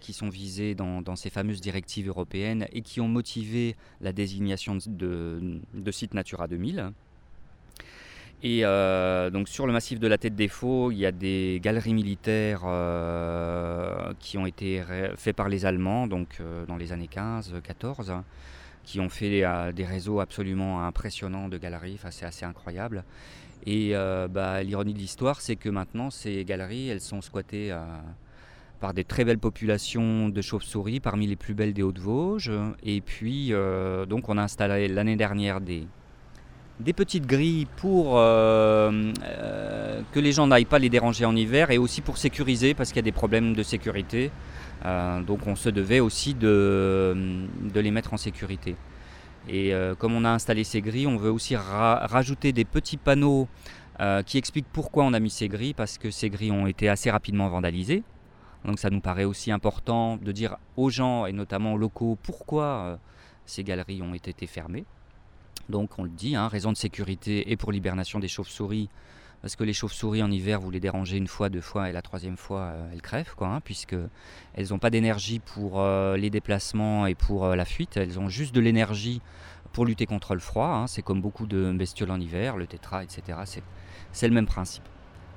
qui 0.00 0.12
sont 0.12 0.28
visées 0.28 0.74
dans, 0.74 1.16
ces 1.16 1.30
fameuses 1.30 1.60
directives 1.60 2.08
européennes 2.08 2.66
et 2.72 2.82
qui 2.82 3.00
ont 3.00 3.08
motivé 3.08 3.76
la 4.00 4.12
désignation 4.12 4.78
de, 4.86 5.60
sites 5.90 6.14
Natura 6.14 6.48
2000. 6.48 6.92
Et 8.42 8.60
euh, 8.62 9.30
donc 9.30 9.48
sur 9.48 9.66
le 9.66 9.72
massif 9.72 9.98
de 9.98 10.06
la 10.06 10.16
Tête 10.16 10.36
des 10.36 10.46
Faux, 10.46 10.92
il 10.92 10.98
y 10.98 11.06
a 11.06 11.10
des 11.10 11.58
galeries 11.60 11.94
militaires 11.94 12.62
euh, 12.64 14.12
qui 14.20 14.38
ont 14.38 14.46
été 14.46 14.82
faites 15.16 15.34
par 15.34 15.48
les 15.48 15.66
Allemands, 15.66 16.06
donc 16.06 16.38
euh, 16.40 16.64
dans 16.66 16.76
les 16.76 16.92
années 16.92 17.10
15-14, 17.12 18.22
qui 18.84 19.00
ont 19.00 19.08
fait 19.08 19.44
des 19.72 19.84
réseaux 19.84 20.20
absolument 20.20 20.86
impressionnants 20.86 21.48
de 21.48 21.58
galeries. 21.58 21.94
Enfin, 21.94 22.12
c'est 22.12 22.26
assez 22.26 22.44
incroyable. 22.44 23.04
Et 23.70 23.92
bah, 24.30 24.62
l'ironie 24.62 24.94
de 24.94 24.98
l'histoire, 24.98 25.42
c'est 25.42 25.56
que 25.56 25.68
maintenant, 25.68 26.08
ces 26.08 26.44
galeries, 26.46 26.88
elles 26.88 27.02
sont 27.02 27.20
squattées 27.20 27.76
par 28.80 28.94
des 28.94 29.04
très 29.04 29.24
belles 29.24 29.38
populations 29.38 30.30
de 30.30 30.40
chauves-souris, 30.40 31.00
parmi 31.00 31.26
les 31.26 31.36
plus 31.36 31.52
belles 31.52 31.74
des 31.74 31.82
Hauts-de-Vosges. 31.82 32.50
Et 32.82 33.02
puis, 33.02 33.52
donc, 34.08 34.30
on 34.30 34.38
a 34.38 34.42
installé 34.42 34.88
l'année 34.88 35.16
dernière 35.16 35.60
des 36.80 36.92
petites 36.92 37.26
grilles 37.26 37.66
pour 37.76 38.18
euh, 38.18 39.12
euh, 39.24 40.00
que 40.12 40.20
les 40.20 40.32
gens 40.32 40.46
n'aillent 40.46 40.64
pas 40.64 40.78
les 40.78 40.88
déranger 40.88 41.24
en 41.24 41.34
hiver 41.34 41.70
et 41.70 41.78
aussi 41.78 42.00
pour 42.00 42.18
sécuriser 42.18 42.74
parce 42.74 42.90
qu'il 42.90 42.96
y 42.96 43.00
a 43.00 43.02
des 43.02 43.12
problèmes 43.12 43.54
de 43.54 43.62
sécurité. 43.62 44.30
Euh, 44.84 45.20
donc 45.22 45.46
on 45.46 45.56
se 45.56 45.68
devait 45.70 46.00
aussi 46.00 46.34
de, 46.34 47.16
les 47.74 47.90
mettre 47.90 48.14
en 48.14 48.16
sécurité. 48.16 48.76
Et 49.48 49.72
comme 49.98 50.14
on 50.14 50.24
a 50.24 50.30
installé 50.30 50.64
ces 50.64 50.80
grilles, 50.80 51.06
on 51.06 51.16
veut 51.16 51.30
aussi 51.30 51.56
rajouter 51.56 52.52
des 52.52 52.64
petits 52.64 52.96
panneaux 52.96 53.48
qui 54.26 54.38
expliquent 54.38 54.68
pourquoi 54.72 55.04
on 55.04 55.12
a 55.12 55.20
mis 55.20 55.30
ces 55.30 55.48
grilles 55.48 55.74
parce 55.74 55.98
que 55.98 56.10
ces 56.10 56.30
grilles 56.30 56.52
ont 56.52 56.66
été 56.66 56.88
assez 56.88 57.10
rapidement 57.10 57.48
vandalisées. 57.48 58.02
Donc 58.64 58.78
ça 58.78 58.90
nous 58.90 59.00
paraît 59.00 59.24
aussi 59.24 59.50
important 59.52 60.16
de 60.16 60.32
dire 60.32 60.56
aux 60.76 60.90
gens 60.90 61.26
et 61.26 61.32
notamment 61.32 61.74
aux 61.74 61.78
locaux 61.78 62.18
pourquoi 62.22 62.98
ces 63.46 63.64
galeries 63.64 64.02
ont 64.02 64.14
été 64.14 64.46
fermées. 64.46 64.84
Donc 65.68 65.98
on 65.98 66.04
le 66.04 66.10
dit, 66.10 66.36
hein, 66.36 66.48
raison 66.48 66.72
de 66.72 66.76
sécurité 66.76 67.50
et 67.50 67.56
pour 67.56 67.72
l'hibernation 67.72 68.18
des 68.18 68.28
chauves-souris, 68.28 68.88
parce 69.42 69.54
que 69.54 69.64
les 69.64 69.72
chauves-souris 69.72 70.22
en 70.22 70.30
hiver, 70.30 70.60
vous 70.60 70.70
les 70.70 70.80
dérangez 70.80 71.16
une 71.16 71.28
fois, 71.28 71.48
deux 71.48 71.60
fois, 71.60 71.88
et 71.88 71.92
la 71.92 72.02
troisième 72.02 72.36
fois, 72.36 72.60
euh, 72.60 72.90
elles 72.92 73.02
crèvent, 73.02 73.34
quoi, 73.36 73.48
hein, 73.48 73.60
puisque 73.62 73.96
n'ont 74.70 74.78
pas 74.78 74.90
d'énergie 74.90 75.38
pour 75.38 75.80
euh, 75.80 76.16
les 76.16 76.30
déplacements 76.30 77.06
et 77.06 77.14
pour 77.14 77.44
euh, 77.44 77.54
la 77.54 77.64
fuite. 77.64 77.96
Elles 77.96 78.18
ont 78.18 78.28
juste 78.28 78.54
de 78.54 78.60
l'énergie 78.60 79.20
pour 79.72 79.86
lutter 79.86 80.06
contre 80.06 80.34
le 80.34 80.40
froid. 80.40 80.66
Hein. 80.66 80.86
c'est 80.88 81.02
comme 81.02 81.20
beaucoup 81.20 81.46
de 81.46 81.72
bestioles 81.72 82.10
en 82.10 82.20
hiver, 82.20 82.56
le 82.56 82.66
tétra, 82.66 83.04
etc. 83.04 83.38
C'est 84.12 84.26
le 84.26 84.34
même 84.34 84.46
principe. 84.46 84.82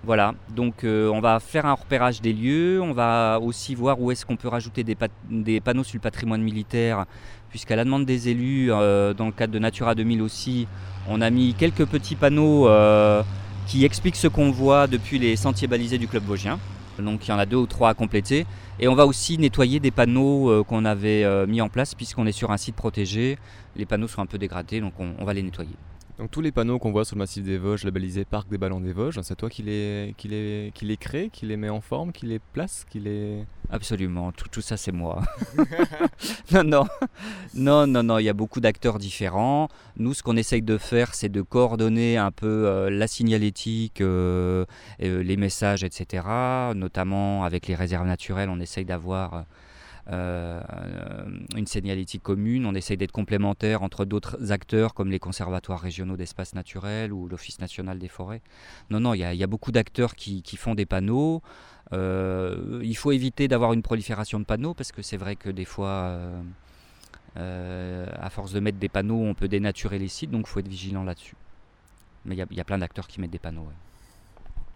Voilà, 0.03 0.33
donc 0.49 0.83
on 0.83 1.19
va 1.19 1.39
faire 1.39 1.67
un 1.67 1.73
repérage 1.73 2.21
des 2.21 2.33
lieux, 2.33 2.81
on 2.81 2.91
va 2.91 3.39
aussi 3.39 3.75
voir 3.75 4.01
où 4.01 4.09
est-ce 4.09 4.25
qu'on 4.25 4.35
peut 4.35 4.47
rajouter 4.47 4.83
des, 4.83 5.61
panneaux 5.61 5.83
sur 5.83 5.97
le 5.97 6.01
patrimoine 6.01 6.41
militaire 6.41 7.05
puisqu'à 7.49 7.75
la 7.75 7.83
demande 7.83 8.07
des 8.07 8.29
élus, 8.29 8.69
dans 8.69 9.27
le 9.27 9.31
cadre 9.31 9.53
de 9.53 9.59
Natura 9.59 9.93
2000 9.93 10.23
aussi, 10.23 10.67
on 11.07 11.21
a 11.21 11.29
mis 11.29 11.53
quelques 11.53 11.85
petits 11.85 12.15
panneaux 12.15 12.67
qui 13.71 13.85
expliquent 13.85 14.17
ce 14.17 14.27
qu'on 14.27 14.51
voit 14.51 14.87
depuis 14.87 15.17
les 15.17 15.37
sentiers 15.37 15.65
balisés 15.65 15.97
du 15.97 16.05
club 16.05 16.23
vosgien. 16.25 16.59
Donc 16.99 17.25
il 17.25 17.31
y 17.31 17.33
en 17.33 17.39
a 17.39 17.45
deux 17.45 17.55
ou 17.55 17.67
trois 17.67 17.87
à 17.87 17.93
compléter. 17.93 18.45
Et 18.81 18.89
on 18.89 18.95
va 18.95 19.05
aussi 19.05 19.37
nettoyer 19.37 19.79
des 19.79 19.91
panneaux 19.91 20.49
euh, 20.49 20.61
qu'on 20.61 20.83
avait 20.83 21.25
mis 21.47 21.61
en 21.61 21.69
place 21.69 21.95
puisqu'on 21.95 22.27
est 22.27 22.33
sur 22.33 22.51
un 22.51 22.57
site 22.57 22.75
protégé. 22.75 23.37
Les 23.77 23.85
panneaux 23.85 24.09
sont 24.09 24.21
un 24.21 24.25
peu 24.25 24.37
dégradés, 24.37 24.81
donc 24.81 24.91
on 24.99 25.23
va 25.23 25.33
les 25.33 25.41
nettoyer. 25.41 25.77
Donc 26.21 26.29
tous 26.29 26.41
les 26.41 26.51
panneaux 26.51 26.77
qu'on 26.77 26.91
voit 26.91 27.03
sur 27.03 27.15
le 27.15 27.21
massif 27.21 27.43
des 27.43 27.57
Vosges, 27.57 27.83
labellisés 27.83 28.25
Parc 28.25 28.47
des 28.47 28.59
Ballons 28.59 28.79
des 28.79 28.93
Vosges, 28.93 29.19
c'est 29.23 29.33
toi 29.33 29.49
qui 29.49 29.63
les, 29.63 30.13
qui, 30.19 30.27
les, 30.27 30.71
qui 30.75 30.85
les 30.85 30.95
crée, 30.95 31.31
qui 31.33 31.47
les 31.47 31.57
met 31.57 31.69
en 31.69 31.81
forme, 31.81 32.11
qui 32.11 32.27
les 32.27 32.37
place, 32.37 32.85
qui 32.87 32.99
les... 32.99 33.43
Absolument, 33.71 34.31
tout, 34.31 34.47
tout 34.47 34.61
ça 34.61 34.77
c'est 34.77 34.91
moi. 34.91 35.23
non, 36.51 36.63
non, 36.63 36.85
non, 37.55 37.87
non, 37.87 38.03
non, 38.03 38.19
il 38.19 38.25
y 38.25 38.29
a 38.29 38.33
beaucoup 38.33 38.59
d'acteurs 38.59 38.99
différents. 38.99 39.67
Nous, 39.97 40.13
ce 40.13 40.21
qu'on 40.21 40.37
essaye 40.37 40.61
de 40.61 40.77
faire, 40.77 41.15
c'est 41.15 41.29
de 41.29 41.41
coordonner 41.41 42.17
un 42.17 42.29
peu 42.29 42.67
euh, 42.67 42.91
la 42.91 43.07
signalétique, 43.07 43.99
euh, 44.01 44.65
euh, 45.01 45.23
les 45.23 45.37
messages, 45.37 45.83
etc. 45.83 46.23
Notamment 46.75 47.45
avec 47.45 47.65
les 47.65 47.73
réserves 47.73 48.05
naturelles, 48.05 48.51
on 48.51 48.59
essaye 48.59 48.85
d'avoir 48.85 49.45
une 50.07 51.67
signalétique 51.67 52.23
commune. 52.23 52.65
On 52.65 52.73
essaye 52.75 52.97
d'être 52.97 53.11
complémentaire 53.11 53.83
entre 53.83 54.05
d'autres 54.05 54.51
acteurs 54.51 54.93
comme 54.93 55.11
les 55.11 55.19
conservatoires 55.19 55.79
régionaux 55.79 56.17
d'espaces 56.17 56.55
naturels 56.55 57.13
ou 57.13 57.27
l'Office 57.27 57.59
national 57.59 57.99
des 57.99 58.07
forêts. 58.07 58.41
Non, 58.89 58.99
non, 58.99 59.13
il 59.13 59.19
y, 59.19 59.43
a 59.43 59.47
beaucoup 59.47 59.71
d'acteurs 59.71 60.15
qui, 60.15 60.43
font 60.57 60.75
des 60.75 60.85
panneaux. 60.85 61.41
Euh, 61.93 62.79
il 62.83 62.95
faut 62.95 63.11
éviter 63.11 63.47
d'avoir 63.47 63.73
une 63.73 63.81
prolifération 63.81 64.39
de 64.39 64.45
panneaux 64.45 64.73
parce 64.73 64.91
que 64.91 65.01
c'est 65.01 65.17
vrai 65.17 65.35
que 65.35 65.49
des 65.49 65.65
fois, 65.65 66.17
euh, 67.37 68.05
à 68.13 68.29
force 68.29 68.51
de 68.53 68.59
mettre 68.59 68.77
des 68.77 68.89
panneaux, 68.89 69.21
on 69.21 69.33
peut 69.33 69.47
dénaturer 69.47 69.99
les 69.99 70.07
sites, 70.07 70.31
donc 70.31 70.45
il 70.47 70.49
faut 70.49 70.59
être 70.59 70.67
vigilant 70.67 71.03
là-dessus. 71.03 71.35
Mais 72.25 72.35
il 72.35 72.55
y, 72.55 72.61
a 72.61 72.63
plein 72.63 72.77
d'acteurs 72.77 73.07
qui 73.07 73.19
mettent 73.19 73.31
des 73.31 73.39
panneaux. 73.39 73.67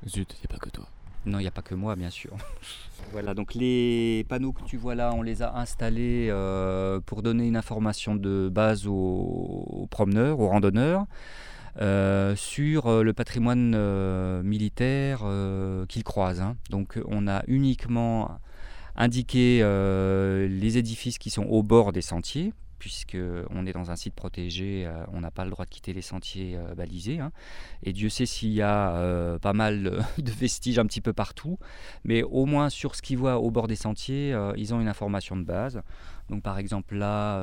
Zut, 0.08 0.34
il 0.34 0.40
n'y 0.40 0.46
a 0.46 0.58
pas 0.58 0.58
que 0.58 0.70
toi. 0.70 0.88
Non, 1.26 1.40
il 1.40 1.42
n'y 1.42 1.48
a 1.48 1.52
pas 1.52 1.64
que 1.64 1.74
moi, 1.74 1.96
bien 1.96 2.10
sûr. 2.10 2.32
voilà, 3.12 3.34
donc 3.34 3.56
les 3.56 4.26
panneaux 4.30 4.52
que 4.52 4.64
tu 4.64 4.78
vois 4.78 4.96
là, 4.96 5.12
on 5.14 5.22
les 5.22 5.42
a 5.42 5.56
installés 5.56 6.28
euh, 6.30 7.00
pour 7.06 7.24
donner 7.24 7.48
une 7.48 7.58
information 7.58 8.16
de 8.16 8.50
base 8.52 8.86
aux, 8.88 9.88
promeneurs, 9.90 10.40
aux 10.40 10.48
randonneurs. 10.48 11.06
Euh, 11.82 12.38
sur 12.38 12.88
euh, 12.88 13.04
le 13.04 13.12
patrimoine 13.12 13.76
militaire 14.44 15.24
qu'ils 15.90 16.04
croisent. 16.04 16.42
Hein. 16.42 16.56
Donc 16.70 17.00
on 17.06 17.28
a 17.28 17.44
uniquement 17.48 18.40
indiqué 18.96 19.60
les 19.60 20.78
édifices 20.78 21.18
qui 21.18 21.30
sont 21.30 21.44
au 21.44 21.64
bord 21.64 21.92
des 21.92 22.02
sentiers 22.02 22.54
puisqu'on 22.86 23.66
est 23.66 23.72
dans 23.72 23.90
un 23.90 23.96
site 23.96 24.14
protégé, 24.14 24.86
euh, 24.86 25.04
on 25.12 25.22
n'a 25.22 25.32
pas 25.32 25.44
le 25.44 25.50
droit 25.50 25.66
de 25.66 25.72
quitter 25.72 25.92
les 25.92 26.04
sentiers 26.04 26.56
euh, 26.56 26.76
balisés. 26.76 27.20
Hein. 27.20 27.32
Et 27.82 27.94
Dieu 27.94 28.10
sait 28.10 28.28
s'il 28.28 28.52
y 28.52 28.62
a 28.62 28.96
euh, 28.98 29.40
pas 29.40 29.54
mal 29.54 30.06
de 30.20 30.32
vestiges 30.32 30.78
un 30.78 30.86
petit 30.86 31.02
peu 31.02 31.12
partout, 31.12 31.58
mais 32.04 32.22
au 32.22 32.46
moins 32.46 32.70
sur 32.70 32.94
ce 32.94 33.02
qu'ils 33.02 33.18
voient 33.18 33.40
au 33.40 33.50
bord 33.50 33.66
des 33.66 33.76
sentiers, 33.76 34.38
ils 34.56 34.76
ont 34.76 34.80
une 34.80 34.88
information 34.88 35.36
de 35.36 35.44
base. 35.44 35.82
Donc 36.30 36.44
par 36.44 36.60
exemple 36.60 36.94
là, 36.96 37.40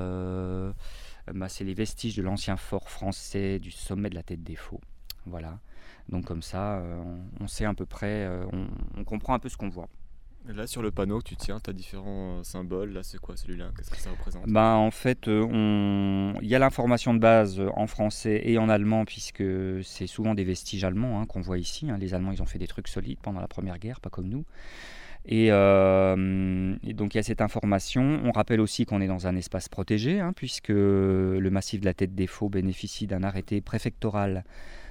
bah, 1.35 1.49
c'est 1.49 1.65
les 1.65 1.75
vestiges 1.75 2.15
de 2.15 2.23
l'ancien 2.23 2.57
fort 2.57 2.89
français 2.89 3.59
du 3.59 3.73
sommet 3.73 4.11
de 4.11 4.15
la 4.15 4.23
tête 4.23 4.45
des 4.45 4.55
faux. 4.55 4.81
Voilà. 5.27 5.59
Donc 6.09 6.25
comme 6.25 6.43
ça, 6.43 6.81
on, 7.41 7.49
sait 7.49 7.65
à 7.65 7.75
peu 7.75 7.85
près, 7.87 8.31
on 8.97 9.03
comprend 9.03 9.35
un 9.35 9.41
peu 9.41 9.49
ce 9.49 9.57
qu'on 9.57 9.71
voit. 9.71 9.89
Là, 10.49 10.67
sur 10.67 10.83
le 10.83 10.91
panneau 10.91 11.19
que 11.19 11.25
tu 11.25 11.37
tiens, 11.37 11.61
tu 11.61 11.71
as 11.71 11.73
différents 11.73 12.39
euh, 12.39 12.43
symboles. 12.43 12.93
Là, 12.93 13.03
c'est 13.03 13.19
quoi 13.19 13.37
celui-là? 13.37 13.71
Qu'est-ce 13.77 13.91
que 13.91 13.97
ça 13.97 14.11
représente? 14.11 14.47
Ben, 14.49 14.75
En 14.75 14.91
fait, 14.91 15.29
euh, 15.29 16.33
il 16.43 16.49
y 16.49 16.55
a 16.55 16.59
l'information 16.59 17.15
de 17.15 17.21
base 17.21 17.63
en 17.75 17.87
français 17.87 18.43
et 18.45 18.59
en 18.59 18.69
allemand, 18.69 19.05
puisque 19.05 19.45
c'est 19.85 20.09
souvent 20.09 20.35
des 20.35 20.45
vestiges 20.45 20.85
allemands 20.85 21.21
hein, 21.21 21.27
qu'on 21.27 21.41
voit 21.41 21.59
ici. 21.59 21.89
Hein. 21.89 21.97
Les 21.99 22.13
Allemands, 22.13 22.33
ils 22.33 22.43
ont 22.43 22.47
fait 22.47 22.59
des 22.59 22.67
trucs 22.67 22.89
solides 22.89 23.19
pendant 23.23 23.41
la 23.41 23.49
Première 23.49 23.79
Guerre, 23.79 24.01
pas 24.01 24.11
comme 24.11 24.29
nous. 24.29 24.45
Euh, 25.31 26.77
et, 26.83 26.95
donc 26.95 27.15
il 27.15 27.19
y 27.19 27.21
a 27.21 27.23
cette 27.23 27.41
information. 27.41 28.21
On 28.25 28.33
rappelle 28.33 28.61
aussi 28.61 28.85
qu'on 28.85 29.01
est 29.01 29.07
dans 29.07 29.29
un 29.29 29.37
espace 29.37 29.69
protégé, 29.69 30.19
hein, 30.19 30.33
puisque 30.35 30.71
le 30.71 31.49
massif 31.51 31.81
de 31.81 31.85
la 31.85 31.95
Tête 31.95 32.15
des 32.15 32.27
Faux 32.27 32.49
bénéficie 32.49 33.07
d'un 33.07 33.23
arrêté 33.23 33.61
préfectoral 33.61 34.45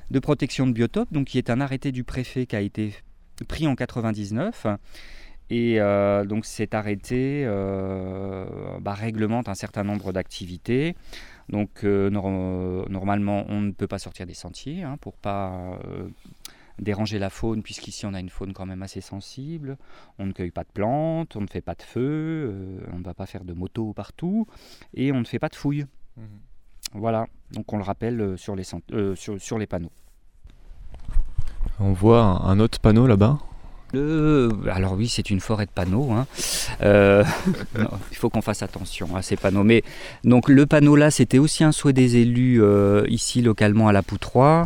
de 0.10 0.20
protection 0.20 0.68
de 0.68 0.72
biotope, 0.72 1.12
donc 1.12 1.28
qui 1.28 1.38
est 1.38 1.50
un 1.50 1.62
arrêté 1.62 1.92
du 1.92 2.04
préfet 2.04 2.46
qui 2.46 2.56
a 2.56 2.62
été 2.62 2.94
pris 3.48 3.68
en 3.68 3.76
99 3.76 4.68
et 5.52 5.82
euh, 5.82 6.24
donc 6.24 6.46
cet 6.46 6.74
arrêté 6.74 7.44
euh, 7.46 8.46
bah, 8.80 8.94
réglemente 8.94 9.50
un 9.50 9.54
certain 9.54 9.84
nombre 9.84 10.14
d'activités. 10.14 10.96
Donc 11.50 11.84
euh, 11.84 12.10
normalement 12.10 13.44
on 13.50 13.60
ne 13.60 13.72
peut 13.72 13.88
pas 13.88 14.00
sortir 14.00 14.26
des 14.26 14.34
sentiers 14.34 14.84
hein, 14.84 14.96
pour 15.02 15.18
pas 15.18 15.78
déranger 16.80 17.20
la 17.20 17.30
faune, 17.30 17.64
puisqu'ici 17.64 18.06
on 18.06 18.14
a 18.14 18.22
une 18.22 18.30
faune 18.30 18.54
quand 18.54 18.66
même 18.66 18.82
assez 18.82 19.02
sensible. 19.02 19.78
On 20.20 20.26
ne 20.26 20.32
cueille 20.32 20.52
pas 20.52 20.64
de 20.64 20.72
plantes, 20.74 21.36
on 21.36 21.42
ne 21.42 21.48
fait 21.48 21.62
pas 21.62 21.76
de 21.76 21.84
feu, 21.84 22.80
on 22.94 23.00
ne 23.00 23.04
va 23.04 23.14
pas 23.14 23.26
faire 23.26 23.44
de 23.44 23.52
moto 23.52 23.92
partout, 23.92 24.48
et 24.94 25.12
on 25.12 25.20
ne 25.20 25.26
fait 25.26 25.40
pas 25.40 25.50
de 25.50 25.56
fouilles. 25.56 25.86
Mmh. 26.16 26.22
Voilà, 26.94 27.28
donc 27.52 27.72
on 27.74 27.78
le 27.78 27.84
rappelle 27.84 28.38
sur 28.38 28.56
les, 28.56 28.64
sur, 28.64 29.58
les 29.58 29.68
panneaux. 29.68 29.92
On 31.82 31.92
voit 31.92 32.24
un 32.24 32.60
autre 32.62 32.80
panneau 32.80 33.06
là-bas? 33.06 33.38
Alors 33.94 34.94
oui, 34.94 35.08
c'est 35.08 35.30
une 35.30 35.40
forêt 35.40 35.66
de 35.66 35.72
panneaux. 35.72 36.12
Hein. 36.12 36.28
Euh, 36.82 37.24
il 38.12 38.18
faut 38.18 38.30
qu'on 38.30 38.42
fasse 38.42 38.64
attention 38.64 39.16
à 39.16 39.22
ces 39.22 39.36
panneaux. 39.36 39.64
Mais 39.64 39.84
donc 40.24 40.50
le 40.50 40.66
panneau 40.66 40.96
là, 40.96 41.12
c'était 41.12 41.40
aussi 41.40 41.64
un 41.64 41.72
souhait 41.72 41.94
des 41.94 42.18
élus 42.18 42.62
euh, 42.62 43.06
ici 43.08 43.42
localement 43.42 43.88
à 43.88 43.94
la 43.94 44.04
Poutroie 44.04 44.66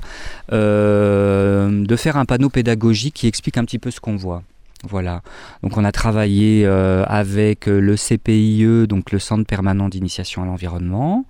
euh, 0.51 1.85
de 1.85 1.95
faire 1.95 2.17
un 2.17 2.25
panneau 2.25 2.49
pédagogique 2.49 3.15
qui 3.15 3.27
explique 3.27 3.57
un 3.57 3.65
petit 3.65 3.79
peu 3.79 3.91
ce 3.91 3.99
qu'on 3.99 4.15
voit. 4.15 4.43
Voilà. 4.89 5.21
Donc 5.63 5.77
on 5.77 5.83
a 5.83 5.91
travaillé 5.91 6.65
avec 6.65 7.65
le 7.65 7.95
CPIE, 7.95 8.87
donc 8.87 9.11
le 9.11 9.19
Centre 9.19 9.45
permanent 9.45 9.89
d'initiation 9.89 10.43
à 10.43 10.45
l'environnement, 10.45 11.25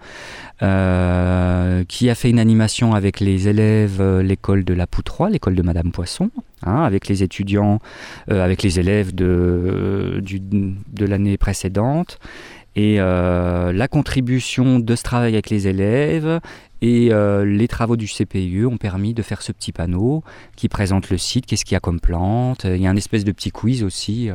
qui 0.59 2.09
a 2.09 2.15
fait 2.15 2.29
une 2.29 2.39
animation 2.39 2.93
avec 2.93 3.19
les 3.19 3.47
élèves, 3.47 4.01
l'école 4.19 4.63
de 4.63 4.73
la 4.73 4.87
Poutroie, 4.87 5.29
l'école 5.29 5.55
de 5.55 5.61
Madame 5.61 5.91
Poisson, 5.91 6.29
Hein, 6.65 6.83
avec 6.83 7.07
les 7.07 7.21
étudiants, 7.21 7.79
euh, 8.31 8.43
avec 8.43 8.63
les 8.63 8.79
élèves 8.79 9.13
de, 9.13 10.21
l'année 10.99 11.37
précédente. 11.37 12.17
Et 12.75 12.95
euh, 12.99 13.71
la 13.71 13.87
contribution 13.87 14.79
de 14.79 14.95
ce 14.95 15.03
travail 15.03 15.33
avec 15.33 15.49
les 15.49 15.67
élèves 15.67 16.39
et 16.85 17.11
euh, 17.11 17.43
les 17.45 17.67
travaux 17.67 17.95
du 17.95 18.05
CPIE 18.05 18.63
ont 18.65 18.77
permis 18.77 19.15
de 19.15 19.23
faire 19.23 19.41
ce 19.41 19.51
petit 19.51 19.71
panneau 19.71 20.23
qui 20.55 20.69
présente 20.69 21.09
le 21.09 21.17
site, 21.17 21.47
qu'est-ce 21.47 21.65
qu'il 21.65 21.73
y 21.73 21.77
a 21.77 21.79
comme 21.79 21.99
plante. 21.99 22.65
Il 22.65 22.77
y 22.77 22.85
a 22.85 22.91
un 22.91 22.95
espèce 22.95 23.23
de 23.23 23.31
petit 23.31 23.49
quiz 23.49 23.83
aussi, 23.83 24.29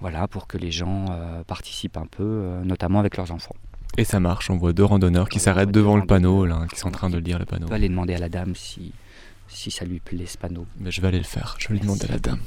voilà, 0.00 0.28
pour 0.28 0.46
que 0.46 0.56
les 0.56 0.70
gens 0.70 1.06
participent 1.48 1.96
un 1.96 2.06
peu, 2.06 2.60
notamment 2.62 3.00
avec 3.00 3.16
leurs 3.16 3.32
enfants. 3.32 3.56
Et 3.98 4.04
ça 4.04 4.20
marche, 4.20 4.50
on 4.50 4.56
voit 4.56 4.72
deux 4.72 4.84
randonneurs 4.84 5.28
qui 5.28 5.40
s'arrêtent 5.40 5.72
devant 5.72 5.96
le 5.96 6.06
panneau, 6.06 6.46
là, 6.46 6.66
qui 6.72 6.78
sont 6.78 6.88
en 6.88 6.92
train 6.92 7.10
de 7.10 7.18
lire 7.18 7.40
le 7.40 7.44
panneau. 7.44 7.66
On 7.66 7.70
va 7.70 7.74
aller 7.74 7.88
demander 7.88 8.14
à 8.14 8.18
la 8.18 8.28
dame 8.28 8.54
si, 8.54 8.92
si 9.48 9.72
ça 9.72 9.84
lui 9.84 9.98
plaît 9.98 10.26
ce 10.26 10.38
panneau. 10.38 10.66
Mais 10.78 10.92
je 10.92 11.00
vais 11.00 11.08
aller 11.08 11.18
le 11.18 11.24
faire, 11.24 11.56
je 11.58 11.66
vais 11.66 11.74
lui 11.74 11.80
demander 11.80 12.04
à 12.06 12.12
la 12.12 12.18
dame. 12.20 12.40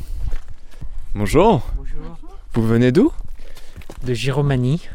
Bonjour. 1.15 1.69
Bonjour. 1.75 2.17
Vous 2.53 2.65
venez 2.65 2.93
d'où? 2.93 3.12
De 4.05 4.13
Giromanie, 4.13 4.88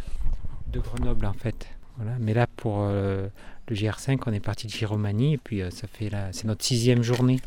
de 0.72 0.80
Grenoble 0.80 1.26
en 1.26 1.34
fait. 1.34 1.68
Voilà. 1.96 2.12
Mais 2.20 2.34
là 2.34 2.46
pour 2.46 2.78
euh, 2.80 3.28
le 3.68 3.76
GR5, 3.76 4.18
on 4.26 4.32
est 4.32 4.40
parti 4.40 4.66
de 4.66 4.72
Giromanie 4.72 5.34
et 5.34 5.38
puis 5.38 5.62
euh, 5.62 5.70
ça 5.70 5.87
fait 5.87 6.11
la, 6.11 6.32
c'est 6.32 6.46
notre 6.46 6.64
sixième 6.64 7.02
journée. 7.02 7.40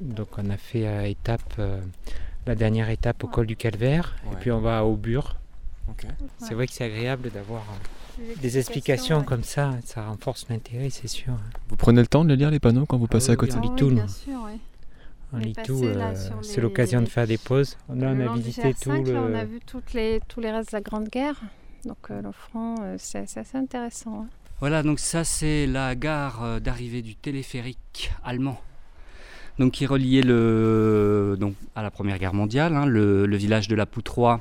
Donc 0.00 0.28
on 0.38 0.50
a 0.50 0.56
fait 0.56 0.86
euh, 0.86 1.04
étape, 1.04 1.60
la 2.46 2.54
dernière 2.54 2.90
étape 2.90 3.24
au 3.24 3.28
col 3.28 3.46
du 3.46 3.56
Calvaire 3.56 4.16
et 4.32 4.36
puis 4.36 4.50
on 4.50 4.60
va 4.60 4.78
à 4.78 4.84
Aubure. 4.84 5.36
C'est 6.38 6.54
vrai 6.54 6.66
que 6.66 6.72
c'est 6.72 6.84
agréable 6.84 7.30
d'avoir 7.30 7.62
des 8.40 8.58
explications 8.58 9.22
comme 9.22 9.42
ça, 9.42 9.72
ça 9.84 10.06
renforce 10.06 10.46
l'intérêt, 10.48 10.88
c'est 10.90 11.08
sûr. 11.08 11.34
Vous 11.68 11.76
prenez 11.76 12.00
le 12.00 12.06
temps 12.06 12.24
de 12.24 12.32
lire 12.34 12.50
les 12.50 12.60
panneaux 12.60 12.86
quand 12.86 12.96
vous 12.96 13.06
passez 13.06 13.32
à 13.32 13.36
côté 13.36 13.54
On 13.56 13.60
lit 13.60 13.76
tout, 13.76 13.92
On 15.32 15.38
lit 15.38 15.56
tout, 15.64 15.84
c'est 16.42 16.60
l'occasion 16.60 17.02
de 17.02 17.08
faire 17.08 17.26
des 17.26 17.38
pauses. 17.38 17.76
On 17.88 18.00
a, 18.02 18.34
visité 18.34 18.72
tout. 18.74 18.90
on 18.90 19.34
a 19.34 19.44
vu 19.44 19.60
toutes 19.66 19.92
les, 19.92 20.20
tous 20.28 20.40
les 20.40 20.50
restes 20.50 20.70
de 20.70 20.76
la 20.76 20.80
Grande 20.80 21.08
Guerre. 21.08 21.40
Donc 21.86 22.10
euh, 22.10 22.22
le 22.22 22.32
front, 22.32 22.76
euh, 22.82 22.96
c'est 22.98 23.18
assez 23.18 23.56
intéressant. 23.56 24.22
Hein. 24.22 24.26
Voilà, 24.60 24.82
donc 24.82 24.98
ça 24.98 25.24
c'est 25.24 25.66
la 25.66 25.94
gare 25.94 26.42
euh, 26.42 26.60
d'arrivée 26.60 27.02
du 27.02 27.14
téléphérique 27.14 28.12
allemand 28.24 28.60
donc 29.60 29.70
qui 29.70 29.86
reliait 29.86 30.22
le, 30.22 31.36
donc, 31.38 31.54
à 31.76 31.82
la 31.84 31.92
Première 31.92 32.18
Guerre 32.18 32.34
mondiale, 32.34 32.74
hein, 32.74 32.86
le, 32.86 33.36
village 33.36 33.68
de 33.68 33.76
la 33.76 33.86
Poutroie, 33.86 34.40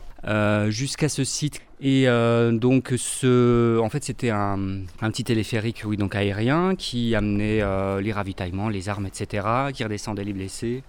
jusqu'à 0.70 1.08
ce 1.08 1.24
site. 1.24 1.62
Et 1.82 2.08
donc, 2.52 2.92
ce, 2.98 3.78
en 3.78 3.90
fait, 3.90 4.04
c'était 4.04 4.32
un, 4.32 4.58
petit 5.02 5.24
téléphérique 5.24 5.84
oui, 5.86 5.98
donc 5.98 6.16
aérien 6.16 6.74
qui 6.76 7.14
amenait 7.14 7.62
les 8.02 8.12
ravitaillements, 8.12 8.70
les 8.70 8.90
armes, 8.90 9.06
etc., 9.06 9.46
qui 9.72 9.84
redescendait 9.84 10.24
les 10.24 10.34
blessés. 10.34 10.82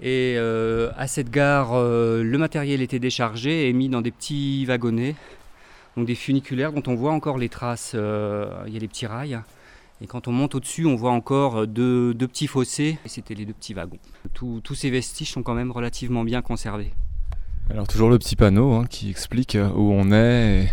Et 0.00 0.38
à 0.38 1.08
cette 1.08 1.30
gare, 1.30 1.72
le 1.74 2.36
matériel 2.36 2.80
était 2.80 3.00
déchargé 3.00 3.68
et 3.68 3.72
mis 3.72 3.88
dans 3.88 4.02
des 4.02 4.12
petits 4.12 4.66
wagonnets, 4.66 5.16
donc 5.96 6.06
des 6.06 6.14
funiculaires 6.14 6.72
dont 6.72 6.82
on 6.86 6.94
voit 6.94 7.12
encore 7.12 7.38
les 7.38 7.48
traces. 7.48 7.92
Il 7.94 8.72
y 8.72 8.76
a 8.76 8.80
les 8.80 8.88
petits 8.88 9.06
rails. 9.06 9.40
Et 10.02 10.06
quand 10.06 10.28
on 10.28 10.32
monte 10.32 10.54
au-dessus, 10.54 10.84
on 10.84 10.94
voit 10.94 11.12
encore 11.12 11.60
euh, 11.60 11.66
deux, 11.66 12.14
petits 12.14 12.46
fossés, 12.46 12.98
et 13.04 13.08
c'était 13.08 13.34
les 13.34 13.46
deux 13.46 13.54
petits 13.54 13.72
wagons. 13.72 13.98
tous 14.34 14.74
ces 14.74 14.90
vestiges 14.90 15.32
sont 15.32 15.42
quand 15.42 15.54
même 15.54 15.70
relativement 15.70 16.22
bien 16.22 16.42
conservés. 16.42 16.92
Alors 17.70 17.88
toujours 17.88 18.10
le 18.10 18.18
petit 18.18 18.36
panneau 18.36 18.74
hein, 18.74 18.84
qui 18.88 19.10
explique 19.10 19.56
euh, 19.56 19.70
où 19.70 19.92
on 19.92 20.12
est 20.12 20.66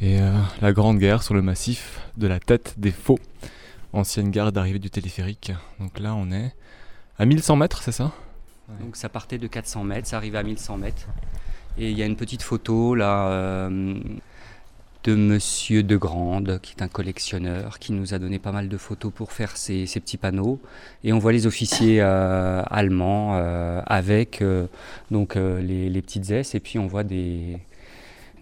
et, 0.00 0.20
euh, 0.20 0.36
la 0.60 0.72
grande 0.72 0.98
guerre 0.98 1.22
sur 1.22 1.34
le 1.34 1.42
massif 1.42 2.00
de 2.16 2.26
la 2.26 2.40
tête 2.40 2.74
des 2.76 2.90
faux. 2.90 3.18
Ancienne 3.92 4.30
gare 4.30 4.52
d'arrivée 4.52 4.78
du 4.78 4.90
téléphérique. 4.90 5.52
Donc 5.78 5.98
là 5.98 6.14
on 6.14 6.30
est 6.30 6.54
à 7.18 7.24
1100 7.24 7.56
mètres, 7.56 7.82
c'est 7.82 7.92
ça? 7.92 8.12
Donc 8.80 8.96
ça 8.96 9.08
partait 9.08 9.38
de 9.38 9.46
400 9.46 9.84
mètres, 9.84 10.08
ça 10.08 10.16
arrivait 10.16 10.38
à 10.38 10.42
1100 10.42 10.76
mètres. 10.76 11.06
Et 11.78 11.90
il 11.90 11.98
y 11.98 12.02
a 12.02 12.06
une 12.06 12.16
petite 12.16 12.42
photo 12.42 12.94
là 12.94 13.68
de 15.04 15.14
Monsieur 15.14 15.82
de 15.82 15.96
Grande, 15.96 16.58
qui 16.62 16.74
est 16.76 16.82
un 16.82 16.88
collectionneur, 16.88 17.78
qui 17.78 17.92
nous 17.92 18.12
a 18.12 18.18
donné 18.18 18.38
pas 18.38 18.52
mal 18.52 18.68
de 18.68 18.76
photos 18.76 19.12
pour 19.14 19.32
faire 19.32 19.56
ces, 19.56 19.86
petits 19.86 20.18
panneaux. 20.18 20.60
Et 21.04 21.12
on 21.12 21.18
voit 21.18 21.32
les 21.32 21.46
officiers 21.46 22.00
euh, 22.00 22.62
allemands 22.68 23.36
euh, 23.36 23.80
avec 23.86 24.42
euh, 24.42 24.66
donc 25.10 25.36
les, 25.36 26.02
petites 26.02 26.30
S, 26.30 26.54
et 26.54 26.60
puis 26.60 26.78
on 26.78 26.86
voit 26.86 27.04
des, 27.04 27.58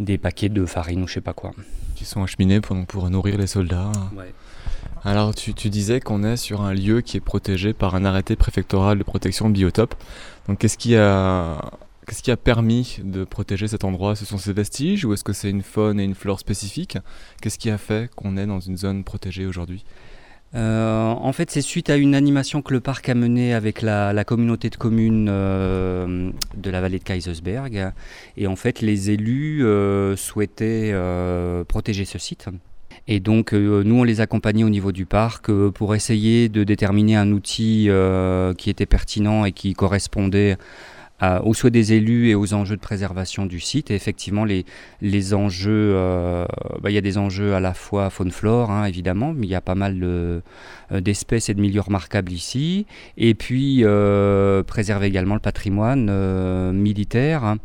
des 0.00 0.18
paquets 0.18 0.48
de 0.48 0.66
farine 0.66 1.02
ou 1.02 1.06
je 1.06 1.14
sais 1.14 1.20
pas 1.20 1.32
quoi. 1.32 1.52
Qui 1.94 2.04
sont 2.04 2.22
acheminés 2.22 2.60
pour, 2.60 2.76
pour 2.86 3.08
nourrir 3.10 3.38
les 3.38 3.46
soldats. 3.46 3.92
Alors 5.04 5.34
tu, 5.34 5.54
tu 5.54 5.70
disais 5.70 6.00
qu'on 6.00 6.24
est 6.24 6.36
sur 6.36 6.62
un 6.62 6.74
lieu 6.74 7.02
qui 7.02 7.16
est 7.16 7.20
protégé 7.20 7.72
par 7.72 7.94
un 7.94 8.04
arrêté 8.04 8.34
préfectoral 8.34 8.98
de 8.98 9.04
protection 9.04 9.48
de 9.48 9.54
biotope. 9.54 9.94
Donc 10.48 10.58
qu'est-ce 10.58 10.78
qui 10.78 10.96
a 10.96 11.60
Qu'est-ce 12.08 12.22
qui 12.22 12.30
a 12.30 12.38
permis 12.38 13.00
de 13.04 13.24
protéger 13.24 13.68
cet 13.68 13.84
endroit? 13.84 14.16
Ce 14.16 14.24
sont 14.24 14.38
ces 14.38 14.54
vestiges 14.54 15.04
ou 15.04 15.12
est-ce 15.12 15.22
que 15.22 15.34
c'est 15.34 15.50
une 15.50 15.60
faune 15.60 16.00
et 16.00 16.04
une 16.04 16.14
flore 16.14 16.40
spécifiques? 16.40 16.96
Qu'est-ce 17.42 17.58
qui 17.58 17.68
a 17.68 17.76
fait 17.76 18.10
qu'on 18.16 18.38
est 18.38 18.46
dans 18.46 18.60
une 18.60 18.78
zone 18.78 19.04
protégée 19.04 19.44
aujourd'hui? 19.44 19.84
Euh, 20.54 21.04
en 21.10 21.32
fait, 21.34 21.50
c'est 21.50 21.60
suite 21.60 21.90
à 21.90 21.96
une 21.96 22.14
animation 22.14 22.62
que 22.62 22.72
le 22.72 22.80
parc 22.80 23.10
a 23.10 23.14
menée 23.14 23.52
avec 23.52 23.82
la, 23.82 24.24
communauté 24.24 24.70
de 24.70 24.76
communes 24.76 25.28
euh, 25.28 26.30
de 26.56 26.70
la 26.70 26.80
vallée 26.80 26.98
de 26.98 27.04
Kaisersberg. 27.04 27.92
Et 28.38 28.46
en 28.46 28.56
fait, 28.56 28.80
les 28.80 29.10
élus 29.10 29.66
euh, 29.66 30.16
souhaitaient 30.16 30.94
protéger 31.68 32.06
ce 32.06 32.18
site. 32.18 32.46
Et 33.06 33.20
donc, 33.20 33.52
nous, 33.52 34.00
on 34.00 34.04
les 34.04 34.22
accompagnait 34.22 34.64
au 34.64 34.70
niveau 34.70 34.92
du 34.92 35.04
parc 35.04 35.52
pour 35.72 35.94
essayer 35.94 36.48
de 36.48 36.64
déterminer 36.64 37.16
un 37.16 37.32
outil 37.32 37.90
qui 38.56 38.70
était 38.70 38.86
pertinent 38.86 39.44
et 39.44 39.52
qui 39.52 39.74
correspondait 39.74 40.56
aux 41.20 41.54
souhaits 41.54 41.72
des 41.72 41.92
élus 41.94 42.28
et 42.28 42.34
aux 42.34 42.54
enjeux 42.54 42.76
de 42.76 42.80
préservation 42.80 43.46
du 43.46 43.60
site. 43.60 43.90
Et 43.90 43.94
effectivement, 43.94 44.44
les, 44.44 44.64
les 45.00 45.34
enjeux, 45.34 45.92
euh, 45.94 46.46
bah, 46.80 46.90
il 46.90 46.94
y 46.94 46.98
a 46.98 47.02
des 47.02 47.18
enjeux 47.18 47.54
à 47.54 47.60
la 47.60 47.74
fois 47.74 48.10
faune-flore, 48.10 48.70
hein, 48.70 48.84
évidemment, 48.84 49.32
mais 49.34 49.46
il 49.46 49.50
y 49.50 49.54
a 49.54 49.60
pas 49.60 49.74
mal 49.74 50.00
euh, 50.02 50.40
d'espèces 50.92 51.48
et 51.48 51.54
de 51.54 51.60
milieux 51.60 51.80
remarquables 51.80 52.32
ici. 52.32 52.86
Et 53.16 53.34
puis, 53.34 53.80
euh, 53.82 54.62
préserver 54.62 55.06
également 55.06 55.34
le 55.34 55.40
patrimoine 55.40 56.72
militaire, 56.72 57.44
hein. 57.44 57.58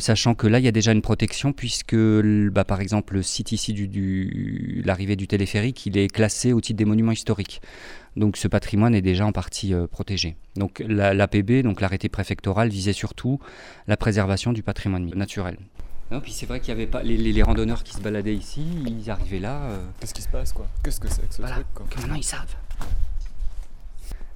Sachant 0.00 0.34
que 0.34 0.46
là, 0.46 0.58
il 0.58 0.64
y 0.64 0.68
a 0.68 0.72
déjà 0.72 0.92
une 0.92 1.02
protection, 1.02 1.52
puisque, 1.52 1.96
bah, 1.96 2.64
par 2.64 2.80
exemple, 2.80 3.14
le 3.14 3.22
site 3.22 3.52
ici 3.52 3.72
du, 3.72 3.88
du 3.88 4.82
l'arrivée 4.84 5.16
du 5.16 5.26
téléphérique, 5.26 5.86
il 5.86 5.98
est 5.98 6.08
classé 6.08 6.52
au 6.52 6.60
titre 6.60 6.78
des 6.78 6.84
monuments 6.84 7.12
historiques. 7.12 7.60
Donc 8.16 8.38
ce 8.38 8.48
patrimoine 8.48 8.94
est 8.94 9.02
déjà 9.02 9.26
en 9.26 9.32
partie 9.32 9.74
euh, 9.74 9.86
protégé. 9.86 10.36
Donc 10.56 10.82
l'APB, 10.88 11.62
donc 11.62 11.80
l'arrêté 11.80 12.08
préfectoral, 12.08 12.70
visait 12.70 12.94
surtout 12.94 13.38
la 13.86 13.96
préservation 13.96 14.52
du 14.52 14.62
patrimoine 14.62 15.10
naturel. 15.14 15.58
Non, 16.10 16.20
puis 16.20 16.32
c'est 16.32 16.46
vrai 16.46 16.60
qu'il 16.60 16.68
y 16.70 16.72
avait 16.72 16.86
pas 16.86 17.02
les, 17.02 17.42
randonneurs 17.42 17.82
qui 17.82 17.92
se 17.92 18.00
baladaient 18.00 18.34
ici, 18.34 18.64
ils 18.86 19.10
arrivaient 19.10 19.40
là. 19.40 19.62
Euh, 19.64 19.86
Qu'est-ce 20.00 20.14
qui 20.14 20.22
se 20.22 20.28
passe 20.28 20.52
quoi? 20.52 20.66
Qu'est-ce 20.82 21.00
que 21.00 21.08
c'est 21.08 21.28
que 21.28 21.34
ce 21.34 21.42
truc 21.42 21.66
quoi? 21.74 21.86
Maintenant 21.96 22.14
ils 22.14 22.24
savent? 22.24 22.54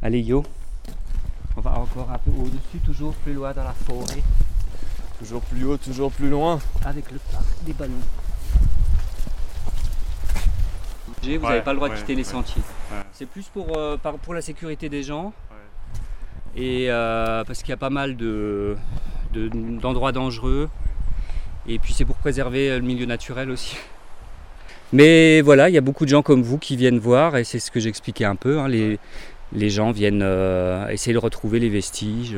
Allez 0.03 0.21
yo, 0.21 0.43
on 1.57 1.61
va 1.61 1.79
encore 1.79 2.11
un 2.11 2.19
peu 2.19 2.31
au-dessus, 2.31 2.79
toujours 2.85 3.15
plus 3.15 3.33
loin 3.33 3.53
dans 3.53 3.65
la 3.65 3.73
forêt. 3.73 4.23
Toujours 5.21 5.43
plus 5.43 5.65
haut, 5.65 5.77
toujours 5.77 6.11
plus 6.11 6.31
loin. 6.31 6.59
Avec 6.85 7.11
le 7.13 7.19
parc 7.31 7.45
des 7.67 7.75
ballons. 7.75 7.93
Vous 11.23 11.29
n'avez 11.29 11.61
pas 11.61 11.73
le 11.73 11.77
droit 11.77 11.91
de 11.91 11.95
quitter 11.95 12.15
les 12.15 12.25
sentiers. 12.25 12.63
C'est 13.13 13.27
plus 13.27 13.45
pour, 13.45 13.77
euh, 13.77 13.99
pour 13.99 14.33
la 14.33 14.41
sécurité 14.41 14.89
des 14.89 15.03
gens. 15.03 15.35
Et 16.57 16.87
euh, 16.89 17.45
parce 17.45 17.61
qu'il 17.61 17.69
y 17.69 17.75
a 17.75 17.77
pas 17.77 17.91
mal 17.91 18.17
de, 18.17 18.77
d'endroits 19.35 20.13
dangereux. 20.13 20.71
Et 21.69 21.79
puis 21.79 21.93
c'est 21.93 22.07
pour 22.07 22.17
préserver 22.17 22.71
le 22.71 22.81
milieu 22.81 23.05
naturel 23.05 23.51
aussi. 23.51 23.77
Mais 24.95 25.43
voilà, 25.43 25.69
il 25.69 25.75
y 25.75 25.79
a 25.79 25.83
beaucoup 25.83 26.07
de 26.07 26.11
gens 26.11 26.23
comme 26.23 26.43
vous 26.43 26.57
qui 26.57 26.77
viennent 26.77 26.99
voir, 26.99 27.37
et 27.37 27.45
c'est 27.45 27.61
ce 27.61 27.71
que 27.71 27.79
j'expliquais 27.79 28.25
un 28.25 28.35
peu. 28.37 28.59
Hein, 28.59 28.69
les, 28.69 28.99
les, 29.53 29.71
gens 29.71 29.93
viennent 29.93 30.23
euh, 30.23 30.89
essayer 30.89 31.13
de 31.13 31.19
retrouver 31.19 31.61
les 31.61 31.69
vestiges, 31.69 32.37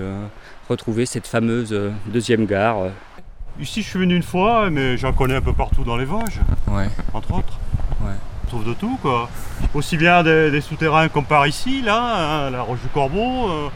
retrouver 0.68 1.06
cette 1.06 1.26
fameuse 1.26 1.74
deuxième 2.06 2.46
gare. 2.46 2.88
Ici, 3.60 3.82
je 3.82 3.88
suis 3.88 3.98
venu 3.98 4.16
une 4.16 4.22
fois, 4.22 4.70
mais 4.70 4.96
j'en 4.96 5.12
connais 5.12 5.36
un 5.36 5.42
peu 5.42 5.52
partout 5.52 5.84
dans 5.84 5.96
les 5.96 6.06
Vosges, 6.06 6.40
ouais. 6.68 6.88
entre 7.12 7.34
autres 7.34 7.58
de 8.60 8.74
tout 8.74 8.98
quoi. 9.00 9.28
Aussi 9.74 9.96
bien 9.96 10.22
des, 10.22 10.60
souterrains 10.60 11.08
comme 11.08 11.24
par 11.24 11.46
ici, 11.46 11.82
là, 11.82 12.46
hein, 12.46 12.50
la 12.50 12.62
Roche 12.62 12.80
du 12.80 12.88
Corbeau. 12.88 13.48
Euh, 13.48 13.68
euh, 13.68 13.70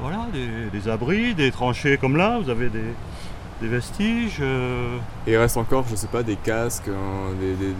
voilà, 0.00 0.26
des, 0.32 0.88
abris, 0.88 1.34
des 1.34 1.50
tranchées 1.50 1.96
comme 1.96 2.16
là, 2.16 2.38
vous 2.42 2.50
avez 2.50 2.68
des, 2.68 2.82
vestiges. 3.62 4.38
Euh. 4.40 4.98
Et 5.26 5.32
il 5.32 5.36
reste 5.38 5.56
encore, 5.56 5.86
je 5.90 5.96
sais 5.96 6.06
pas, 6.06 6.22
des 6.22 6.36
casques. 6.36 6.88
Hein, 6.88 7.32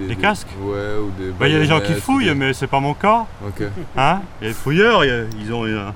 des, 0.08 0.16
casques 0.16 0.48
Ouais, 0.62 0.96
ou 0.98 1.10
des. 1.18 1.30
Bah, 1.38 1.46
il 1.46 1.52
y 1.52 1.56
a 1.56 1.60
des 1.60 1.66
gens 1.66 1.80
qui 1.80 1.92
fouillent, 1.92 2.34
mais 2.34 2.54
c'est 2.54 2.66
pas 2.66 2.80
mon 2.80 2.94
cas. 2.94 3.26
Ok. 3.46 3.64
Hein 3.96 4.22
Il 4.40 4.44
y 4.44 4.46
a 4.46 4.52
des 4.52 4.54
fouilleurs, 4.54 5.04
ils, 5.04 5.52
ont 5.52 5.66
une, 5.66 5.92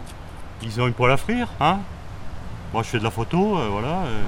ils 0.62 0.81
ont 0.81 0.87
une 0.87 0.94
poêle 0.94 1.12
à 1.12 1.16
frire. 1.16 1.49
Hein 1.61 1.81
Moi, 2.73 2.83
je 2.83 2.88
fais 2.88 2.99
de 2.99 3.05
la 3.05 3.11
photo, 3.11 3.59
euh, 3.59 3.68
voilà. 3.68 4.03
Euh. 4.07 4.23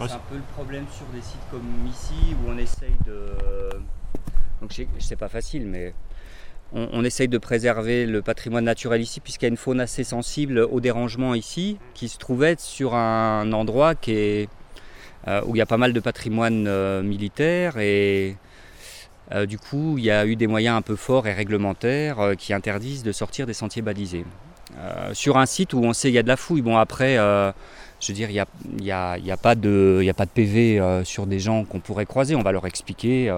Ah, 0.00 0.06
c'est 0.06 0.14
un 0.14 0.20
peu 0.30 0.36
le 0.36 0.42
problème 0.54 0.84
sur 0.92 1.06
des 1.06 1.20
sites 1.20 1.40
comme 1.50 1.86
ici 1.88 2.34
où 2.34 2.50
on 2.50 2.58
essaye 2.58 2.96
de. 3.06 3.70
Donc, 4.60 4.78
c'est 4.98 5.16
pas 5.16 5.28
facile, 5.28 5.66
mais 5.66 5.94
on, 6.72 7.04
essaye 7.04 7.28
de 7.28 7.38
préserver 7.38 8.06
le 8.06 8.22
patrimoine 8.22 8.64
naturel 8.64 9.00
ici, 9.00 9.20
puisqu'il 9.20 9.46
y 9.46 9.46
a 9.46 9.50
une 9.50 9.56
faune 9.56 9.80
assez 9.80 10.04
sensible 10.04 10.58
au 10.58 10.80
dérangement 10.80 11.34
ici, 11.34 11.78
qui 11.94 12.08
se 12.08 12.18
trouvait 12.18 12.56
sur 12.58 12.94
un 12.94 13.52
endroit 13.52 13.94
qui 13.94 14.12
est, 14.12 14.48
euh, 15.26 15.42
où 15.46 15.56
il 15.56 15.58
y 15.58 15.62
a 15.62 15.66
pas 15.66 15.76
mal 15.76 15.92
de 15.92 16.00
patrimoine 16.00 16.66
euh, 16.66 17.02
militaire 17.02 17.76
et 17.78 18.36
euh, 19.32 19.44
du 19.44 19.58
coup 19.58 19.98
il 19.98 20.04
y 20.04 20.10
a 20.10 20.24
eu 20.24 20.34
des 20.34 20.46
moyens 20.46 20.78
un 20.78 20.82
peu 20.82 20.96
forts 20.96 21.26
et 21.26 21.34
réglementaires 21.34 22.32
qui 22.38 22.54
interdisent 22.54 23.02
de 23.02 23.12
sortir 23.12 23.46
des 23.46 23.52
sentiers 23.52 23.82
balisés. 23.82 24.24
Sur 25.12 25.38
un 25.38 25.46
site 25.46 25.74
où 25.74 25.82
on 25.82 25.92
sait 25.92 26.08
qu'il 26.08 26.14
y 26.14 26.18
a 26.18 26.22
de 26.22 26.28
la 26.28 26.36
fouille, 26.36 26.62
bon 26.62 26.76
après 26.76 27.16
je 27.16 28.06
veux 28.08 28.14
dire, 28.14 28.30
il 28.30 28.44
n'y 28.80 28.90
a, 28.90 29.12
a, 29.12 29.36
pas 29.36 29.54
de, 29.54 30.02
a 30.08 30.14
pas 30.14 30.24
de 30.24 30.30
PV 30.30 31.02
sur 31.04 31.26
des 31.26 31.38
gens 31.38 31.64
qu'on 31.64 31.80
pourrait 31.80 32.06
croiser. 32.06 32.34
On 32.34 32.42
va 32.42 32.52
leur 32.52 32.66
expliquer 32.66 33.30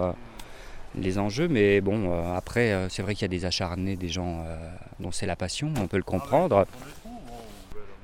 les 0.95 1.19
enjeux, 1.19 1.49
mais 1.49 1.81
bon, 1.81 2.11
euh, 2.11 2.37
après, 2.37 2.73
euh, 2.73 2.89
c'est 2.89 3.03
vrai 3.03 3.15
qu'il 3.15 3.23
y 3.23 3.25
a 3.25 3.29
des 3.29 3.45
acharnés, 3.45 3.97
des 3.97 4.09
gens 4.09 4.45
euh, 4.47 4.57
dont 5.01 5.13
c'est 5.13 5.27
la 5.27 5.37
passion, 5.37 5.73
on 5.81 5.87
peut 5.87 5.97
le 5.97 6.03
comprendre. 6.03 6.67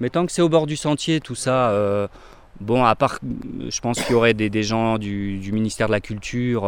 Mais 0.01 0.11
tant 0.11 0.27
que 0.27 0.33
c'est 0.33 0.43
au 0.43 0.49
bord 0.49 0.67
du 0.67 0.77
sentier, 0.77 1.21
tout 1.21 1.35
ça, 1.35 1.75
bon, 2.61 2.85
à 2.85 2.95
part, 2.95 3.19
je 3.23 3.81
pense 3.81 4.01
qu'il 4.01 4.13
y 4.13 4.15
aurait 4.15 4.35
des, 4.35 4.63
gens 4.63 4.99
du, 4.99 5.51
ministère 5.53 5.87
de 5.87 5.93
la 5.93 6.01
Culture, 6.01 6.63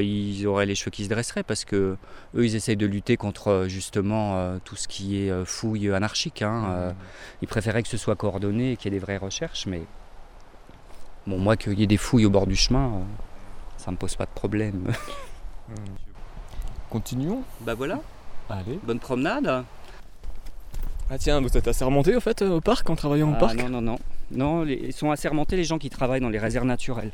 ils 0.00 0.46
auraient 0.46 0.66
les 0.66 0.74
cheveux 0.74 0.90
qui 0.90 1.04
se 1.04 1.08
dresseraient 1.08 1.42
parce 1.42 1.64
que 1.64 1.96
eux, 2.34 2.44
ils 2.44 2.56
essayent 2.56 2.76
de 2.76 2.86
lutter 2.86 3.16
contre 3.16 3.66
justement 3.68 4.58
tout 4.64 4.76
ce 4.76 4.88
qui 4.88 5.18
est 5.20 5.44
fouille 5.44 5.90
anarchique. 5.92 6.42
Hein, 6.42 6.94
ils 7.42 7.48
préféraient 7.48 7.82
que 7.82 7.88
ce 7.88 7.96
soit 7.96 8.16
coordonné 8.16 8.72
et 8.72 8.76
qu'il 8.76 8.92
y 8.92 8.96
ait 8.96 8.98
des 8.98 9.04
vraies 9.04 9.16
recherches, 9.16 9.66
mais 9.66 9.82
bon, 11.26 11.38
moi, 11.38 11.56
qu'il 11.56 11.78
y 11.78 11.82
ait 11.82 11.86
des 11.86 11.96
fouilles 11.96 12.26
au 12.26 12.30
bord 12.30 12.46
du 12.46 12.56
chemin, 12.56 13.02
ça 13.76 13.90
me 13.90 13.96
pose 13.96 14.16
pas 14.16 14.26
de 14.26 14.30
problème. 14.30 14.92
Continuons 16.90 17.42
Bah 17.60 17.74
voilà. 17.74 18.00
Allez. 18.48 18.78
Bonne 18.84 19.00
promenade. 19.00 19.64
Ah 21.08 21.18
tiens, 21.18 21.40
vous 21.40 21.56
êtes 21.56 21.68
assermenté 21.68 22.16
au 22.16 22.20
fait 22.20 22.42
au 22.42 22.60
parc 22.60 22.90
en 22.90 22.96
travaillant 22.96 23.30
au 23.30 23.34
ah, 23.34 23.38
parc 23.38 23.56
Non, 23.56 23.68
non, 23.68 23.80
non. 23.80 23.98
Non, 24.32 24.66
ils 24.66 24.92
sont 24.92 25.12
assermentés 25.12 25.56
les 25.56 25.64
gens 25.64 25.78
qui 25.78 25.88
travaillent 25.88 26.20
dans 26.20 26.28
les 26.28 26.38
réserves 26.38 26.66
naturelles, 26.66 27.12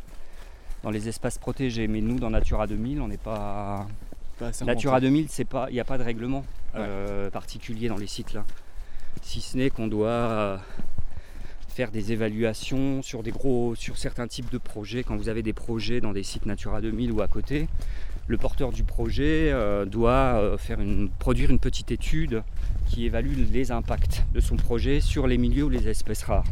dans 0.82 0.90
les 0.90 1.08
espaces 1.08 1.36
protégés. 1.36 1.88
Mais 1.88 2.00
nous, 2.00 2.18
dans 2.18 2.30
Natura 2.30 2.66
2000, 2.66 3.02
on 3.02 3.08
n'est 3.08 3.18
pas. 3.18 3.86
pas 4.38 4.50
Natura 4.64 5.00
2000, 5.00 5.26
c'est 5.28 5.44
pas, 5.44 5.66
il 5.68 5.74
n'y 5.74 5.80
a 5.80 5.84
pas 5.84 5.98
de 5.98 6.04
règlement 6.04 6.44
euh, 6.74 7.28
particulier 7.28 7.88
dans 7.88 7.98
les 7.98 8.06
sites 8.06 8.32
là. 8.32 8.44
Si 9.20 9.42
ce 9.42 9.58
n'est 9.58 9.68
qu'on 9.68 9.88
doit 9.88 10.08
euh, 10.08 10.56
faire 11.68 11.90
des 11.90 12.12
évaluations 12.12 13.02
sur 13.02 13.22
des 13.22 13.30
gros, 13.30 13.74
sur 13.74 13.98
certains 13.98 14.26
types 14.26 14.50
de 14.50 14.58
projets. 14.58 15.02
Quand 15.02 15.16
vous 15.16 15.28
avez 15.28 15.42
des 15.42 15.52
projets 15.52 16.00
dans 16.00 16.12
des 16.12 16.22
sites 16.22 16.46
Natura 16.46 16.80
2000 16.80 17.12
ou 17.12 17.20
à 17.20 17.28
côté, 17.28 17.68
le 18.28 18.36
porteur 18.38 18.72
du 18.72 18.84
projet 18.84 19.50
euh, 19.52 19.84
doit 19.84 20.10
euh, 20.10 20.56
faire 20.56 20.80
une, 20.80 21.08
produire 21.10 21.50
une 21.50 21.58
petite 21.58 21.90
étude 21.90 22.42
qui 22.86 23.04
évalue 23.04 23.34
les 23.50 23.72
impacts 23.72 24.24
de 24.32 24.40
son 24.40 24.56
projet 24.56 25.00
sur 25.00 25.26
les 25.26 25.38
milieux 25.38 25.64
ou 25.64 25.68
les 25.68 25.88
espèces 25.88 26.22
rares. 26.22 26.46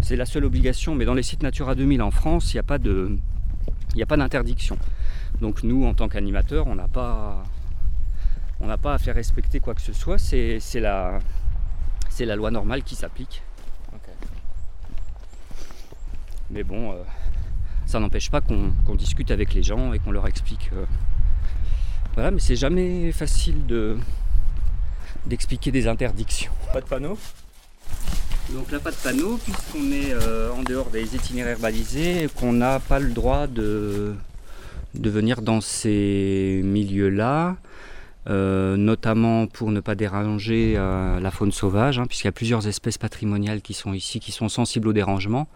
C'est 0.00 0.16
la 0.16 0.26
seule 0.26 0.44
obligation, 0.44 0.94
mais 0.94 1.04
dans 1.04 1.14
les 1.14 1.22
sites 1.22 1.42
Natura 1.42 1.74
2000 1.74 2.02
en 2.02 2.10
France, 2.10 2.52
il 2.52 2.56
n'y 2.56 2.60
a 2.60 2.64
pas 2.64 2.78
de, 2.78 3.18
a 4.00 4.06
pas 4.06 4.16
d'interdiction. 4.16 4.78
Donc 5.40 5.62
nous, 5.62 5.84
en 5.84 5.94
tant 5.94 6.08
qu'animateurs, 6.08 6.66
on 6.66 6.74
n'a 6.74 6.88
pas, 6.88 7.44
on 8.60 8.66
n'a 8.66 8.78
pas 8.78 8.94
à 8.94 8.98
faire 8.98 9.14
respecter 9.14 9.60
quoi 9.60 9.74
que 9.74 9.80
ce 9.80 9.92
soit. 9.92 10.18
C'est, 10.18 10.58
la, 10.74 11.18
c'est 12.10 12.24
la 12.24 12.36
loi 12.36 12.50
normale 12.50 12.82
qui 12.82 12.94
s'applique. 12.94 13.42
Mais 16.50 16.64
bon, 16.64 16.92
euh, 16.92 16.96
ça 17.92 18.00
n'empêche 18.00 18.30
pas 18.30 18.40
qu'on 18.40 18.94
discute 18.94 19.30
avec 19.30 19.52
les 19.52 19.62
gens 19.62 19.92
et 19.92 19.98
qu'on 19.98 20.12
leur 20.12 20.26
explique. 20.26 20.70
Euh, 20.72 20.86
voilà, 22.14 22.30
mais 22.30 22.40
c'est 22.40 22.56
jamais 22.56 23.12
facile 23.12 23.66
de 23.66 23.98
d'expliquer 25.26 25.70
des 25.70 25.86
interdictions. 25.86 26.50
Pas 26.72 26.80
de 26.80 26.86
panneau 26.86 27.18
Donc 28.50 28.72
là, 28.72 28.80
pas 28.80 28.90
de 28.90 28.96
panneau, 28.96 29.36
puisqu'on 29.36 29.92
est 29.92 30.12
euh, 30.12 30.50
en 30.52 30.62
dehors 30.62 30.88
des 30.88 31.14
itinéraires 31.14 31.58
balisés 31.58 32.24
et 32.24 32.28
qu'on 32.28 32.54
n'a 32.54 32.80
pas 32.80 32.98
le 32.98 33.10
droit 33.10 33.46
de, 33.46 34.14
de 34.94 35.10
venir 35.10 35.42
dans 35.42 35.60
ces 35.60 36.62
milieux-là. 36.64 37.56
Euh, 38.28 38.76
notamment 38.76 39.48
pour 39.48 39.72
ne 39.72 39.80
pas 39.80 39.96
déranger 39.96 40.74
la 40.74 41.30
faune 41.30 41.52
sauvage, 41.52 41.98
hein, 41.98 42.06
puisqu'il 42.06 42.28
y 42.28 42.34
a 42.36 42.38
plusieurs 42.42 42.66
espèces 42.68 42.98
patrimoniales 42.98 43.60
qui 43.60 43.74
sont 43.74 43.92
ici, 43.92 44.18
qui 44.18 44.32
sont 44.32 44.48
sensibles 44.48 44.88
au 44.88 44.92
dérangement. 44.92 45.46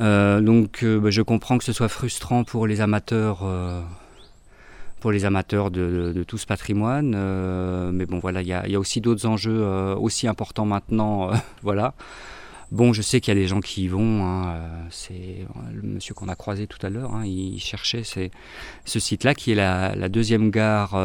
Euh, 0.00 0.40
donc 0.40 0.82
euh, 0.82 0.98
bah, 1.00 1.10
je 1.10 1.22
comprends 1.22 1.58
que 1.58 1.64
ce 1.64 1.72
soit 1.72 1.88
frustrant 1.88 2.44
pour 2.44 2.66
les 2.66 2.80
amateurs, 2.80 3.40
euh, 3.42 3.82
pour 5.00 5.12
les 5.12 5.24
amateurs 5.24 5.70
de, 5.70 6.24
tout 6.26 6.38
ce 6.38 6.46
patrimoine. 6.46 7.10
mais 7.92 8.06
bon 8.06 8.18
voilà, 8.18 8.42
il 8.42 8.48
y, 8.48 8.52
a 8.52 8.80
aussi 8.80 9.00
d'autres 9.00 9.26
enjeux 9.26 9.62
aussi 9.96 10.26
importants 10.26 10.66
maintenant. 10.66 11.30
voilà. 11.62 11.94
Bon, 12.70 12.92
je 12.92 13.00
sais 13.00 13.22
qu'il 13.22 13.32
y 13.32 13.36
a 13.36 13.40
des 13.40 13.46
gens 13.46 13.60
qui 13.60 13.84
y 13.84 13.88
vont. 13.88 14.26
Hein, 14.26 14.58
c'est 14.90 15.46
le 15.72 15.82
monsieur 15.82 16.14
qu'on 16.14 16.28
a 16.28 16.34
croisé 16.34 16.66
tout 16.66 16.84
à 16.84 16.90
l'heure. 16.90 17.14
Hein, 17.14 17.24
il 17.24 17.58
cherchait 17.60 18.02
ce 18.04 18.98
site-là 18.98 19.34
qui 19.34 19.52
est 19.52 19.54
la 19.54 20.08
deuxième 20.08 20.50
gare 20.50 20.98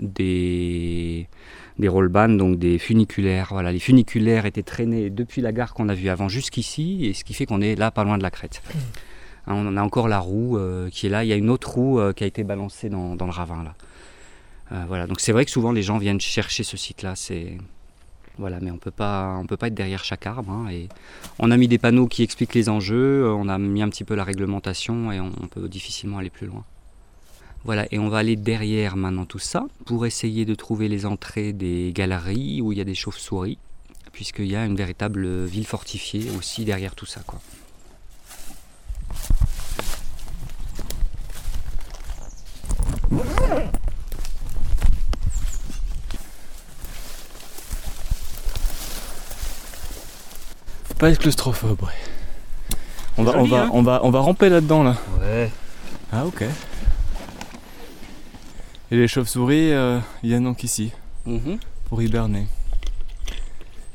des 0.00 1.28
des 1.78 1.88
rollbans, 1.88 2.36
donc 2.36 2.58
des 2.58 2.78
funiculaires. 2.78 3.48
Voilà, 3.50 3.72
les 3.72 3.78
funiculaires 3.78 4.46
étaient 4.46 4.62
traînés 4.62 5.10
depuis 5.10 5.42
la 5.42 5.52
gare 5.52 5.74
qu'on 5.74 5.88
a 5.88 5.94
vue 5.94 6.08
avant 6.08 6.28
jusqu'ici, 6.28 7.06
et 7.06 7.14
ce 7.14 7.24
qui 7.24 7.34
fait 7.34 7.46
qu'on 7.46 7.60
est 7.60 7.74
là, 7.74 7.90
pas 7.90 8.04
loin 8.04 8.18
de 8.18 8.22
la 8.22 8.30
crête. 8.30 8.62
Hein, 9.46 9.54
on 9.54 9.76
a 9.76 9.82
encore 9.82 10.08
la 10.08 10.18
roue 10.18 10.58
euh, 10.58 10.90
qui 10.90 11.06
est 11.06 11.08
là. 11.08 11.24
Il 11.24 11.28
y 11.28 11.32
a 11.32 11.36
une 11.36 11.50
autre 11.50 11.70
roue 11.70 12.00
euh, 12.00 12.12
qui 12.12 12.24
a 12.24 12.26
été 12.26 12.42
balancée 12.42 12.88
dans, 12.88 13.14
le 13.14 13.30
ravin 13.30 13.62
là. 13.62 13.74
Euh, 14.72 14.84
voilà, 14.88 15.06
donc 15.06 15.20
c'est 15.20 15.30
vrai 15.30 15.44
que 15.44 15.52
souvent 15.52 15.70
les 15.70 15.82
gens 15.82 15.98
viennent 15.98 16.20
chercher 16.20 16.64
ce 16.64 16.76
site-là. 16.76 17.14
C'est 17.14 17.56
voilà, 18.38 18.58
mais 18.60 18.70
on 18.70 18.78
peut 18.78 18.90
pas, 18.90 19.36
on 19.38 19.46
peut 19.46 19.56
pas 19.56 19.68
être 19.68 19.74
derrière 19.74 20.02
chaque 20.04 20.26
arbre. 20.26 20.50
Hein, 20.50 20.68
et 20.70 20.88
on 21.38 21.50
a 21.52 21.56
mis 21.56 21.68
des 21.68 21.78
panneaux 21.78 22.08
qui 22.08 22.24
expliquent 22.24 22.54
les 22.54 22.68
enjeux. 22.68 23.32
On 23.32 23.48
a 23.48 23.56
mis 23.58 23.82
un 23.82 23.88
petit 23.88 24.02
peu 24.02 24.16
la 24.16 24.24
réglementation 24.24 25.12
et 25.12 25.20
on 25.20 25.30
peut 25.48 25.68
difficilement 25.68 26.18
aller 26.18 26.30
plus 26.30 26.48
loin. 26.48 26.64
Voilà, 27.66 27.84
et 27.90 27.98
on 27.98 28.08
va 28.08 28.18
aller 28.18 28.36
derrière 28.36 28.96
maintenant 28.96 29.24
tout 29.24 29.40
ça 29.40 29.66
pour 29.86 30.06
essayer 30.06 30.44
de 30.44 30.54
trouver 30.54 30.86
les 30.86 31.04
entrées 31.04 31.52
des 31.52 31.90
galeries 31.92 32.60
où 32.62 32.70
il 32.70 32.78
y 32.78 32.80
a 32.80 32.84
des 32.84 32.94
chauves-souris, 32.94 33.58
puisqu'il 34.12 34.46
y 34.46 34.54
a 34.54 34.64
une 34.64 34.76
véritable 34.76 35.46
ville 35.46 35.66
fortifiée 35.66 36.30
aussi 36.38 36.64
derrière 36.64 36.94
tout 36.94 37.06
ça. 37.06 37.22
Quoi. 37.26 37.40
Faut 50.84 50.94
pas 50.98 51.10
être 51.10 51.18
claustrophobe, 51.18 51.80
On 53.18 53.24
va, 53.24 53.36
on, 53.38 53.42
va, 53.42 53.62
hein. 53.64 53.70
on, 53.72 53.82
va, 53.82 54.00
on 54.04 54.10
va 54.10 54.20
ramper 54.20 54.50
là-dedans 54.50 54.84
là. 54.84 54.96
Ouais. 55.20 55.50
Ah 56.12 56.24
ok. 56.26 56.44
Et 58.92 58.96
les 58.96 59.08
chauves-souris 59.08 59.72
euh, 59.72 59.98
viennent 60.22 60.44
donc 60.44 60.62
ici 60.62 60.92
pour 61.88 62.00
hiberner. 62.02 62.46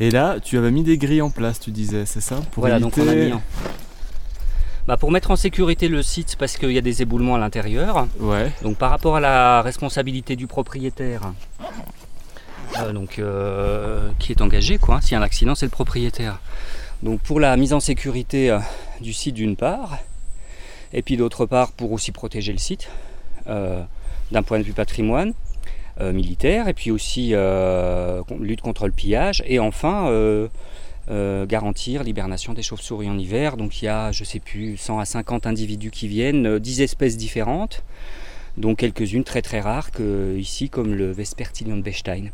Et 0.01 0.11
là, 0.11 0.39
tu 0.41 0.57
avais 0.57 0.71
mis 0.71 0.83
des 0.83 0.97
grilles 0.97 1.21
en 1.21 1.29
place, 1.29 1.61
tu 1.61 1.71
disais, 1.71 2.05
c'est 2.05 2.19
ça? 2.19 2.35
Pour 2.51 2.63
Voilà, 2.63 2.79
donc 2.79 2.97
on 2.97 3.07
a 3.07 3.15
mis 3.15 3.31
bah, 4.87 4.97
pour 4.97 5.11
mettre 5.11 5.31
en 5.31 5.35
sécurité 5.35 5.87
le 5.87 6.01
site 6.01 6.35
parce 6.37 6.57
qu'il 6.57 6.71
y 6.71 6.77
a 6.77 6.81
des 6.81 7.01
éboulements 7.03 7.35
à 7.35 7.39
l'intérieur. 7.39 8.07
Ouais. 8.19 8.51
Donc 8.63 8.77
par 8.77 8.89
rapport 8.89 9.15
à 9.15 9.19
la 9.21 9.61
responsabilité 9.61 10.35
du 10.35 10.47
propriétaire, 10.47 11.31
euh, 12.79 12.91
donc, 12.91 13.19
euh, 13.19 14.09
qui 14.19 14.33
est 14.33 14.41
engagé, 14.41 14.77
quoi. 14.77 14.99
S'il 14.99 15.13
y 15.13 15.15
a 15.15 15.19
un 15.19 15.23
accident, 15.23 15.55
c'est 15.55 15.67
le 15.67 15.71
propriétaire. 15.71 16.39
Donc 17.03 17.21
pour 17.21 17.39
la 17.39 17.55
mise 17.55 17.71
en 17.71 17.79
sécurité 17.79 18.57
du 18.99 19.13
site 19.13 19.35
d'une 19.35 19.55
part, 19.55 19.99
et 20.91 21.01
puis 21.01 21.15
d'autre 21.15 21.45
part 21.45 21.71
pour 21.71 21.93
aussi 21.93 22.11
protéger 22.11 22.51
le 22.51 22.59
site 22.59 22.89
d'un 24.31 24.43
point 24.43 24.59
de 24.59 24.63
vue 24.63 24.73
patrimoine 24.73 25.33
euh, 25.99 26.13
militaire, 26.13 26.67
et 26.67 26.73
puis 26.73 26.89
aussi 26.89 27.31
euh, 27.33 28.21
lutte 28.39 28.61
contre 28.61 28.85
le 28.85 28.93
pillage, 28.93 29.43
et 29.45 29.59
enfin 29.59 30.07
euh, 30.09 30.47
garantir 31.45 32.03
l'hibernation 32.03 32.53
des 32.53 32.63
chauves-souris 32.63 33.09
en 33.09 33.17
hiver. 33.17 33.57
Donc 33.57 33.81
il 33.81 33.85
y 33.85 33.87
a, 33.87 34.11
je 34.11 34.23
sais 34.23 34.39
plus, 34.39 34.77
100 34.77 34.99
à 34.99 35.05
50 35.05 35.45
individus 35.45 35.91
qui 35.91 36.07
viennent, 36.07 36.59
10 36.59 36.81
espèces 36.81 37.17
différentes, 37.17 37.83
dont 38.57 38.73
quelques-unes 38.73 39.25
très 39.25 39.41
très 39.41 39.59
rares, 39.59 39.91
que, 39.91 40.37
ici 40.37 40.69
comme 40.69 40.95
le 40.95 41.11
Vespertilion 41.11 41.75
de 41.75 41.81
Bechstein. 41.81 42.31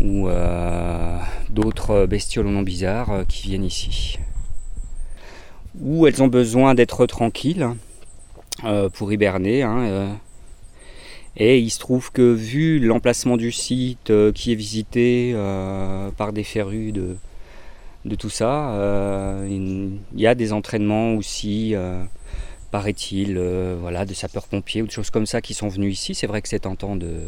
ou 0.00 0.28
d'autres 1.50 2.06
bestioles 2.06 2.46
non 2.46 2.62
bizarres 2.62 3.24
qui 3.28 3.48
viennent 3.48 3.64
ici. 3.64 4.18
Ou 5.80 6.06
elles 6.06 6.22
ont 6.22 6.28
besoin 6.28 6.74
d'être 6.74 7.06
tranquilles 7.06 7.68
pour 8.92 9.12
hiberner. 9.12 9.62
Hein, 9.62 10.18
et 11.36 11.58
il 11.58 11.70
se 11.70 11.78
trouve 11.78 12.12
que 12.12 12.32
vu 12.32 12.78
l'emplacement 12.78 13.36
du 13.36 13.52
site 13.52 14.10
euh, 14.10 14.32
qui 14.32 14.52
est 14.52 14.54
visité 14.54 15.32
euh, 15.34 16.10
par 16.10 16.32
des 16.32 16.44
férus 16.44 16.92
de, 16.92 17.16
tout 18.16 18.30
ça, 18.30 18.74
euh, 18.74 19.46
il 19.48 20.20
y 20.20 20.26
a 20.26 20.34
des 20.34 20.52
entraînements 20.52 21.14
aussi, 21.14 21.74
paraît-il, 22.70 23.38
voilà, 23.80 24.04
de 24.04 24.12
sapeurs-pompiers 24.12 24.82
ou 24.82 24.86
de 24.86 24.90
choses 24.90 25.10
comme 25.10 25.26
ça 25.26 25.40
qui 25.40 25.54
sont 25.54 25.68
venus 25.68 25.94
ici. 25.98 26.14
C'est 26.14 26.26
vrai 26.26 26.42
que 26.42 26.48
c'est 26.48 26.60
tentant 26.60 26.96
de, 26.96 27.20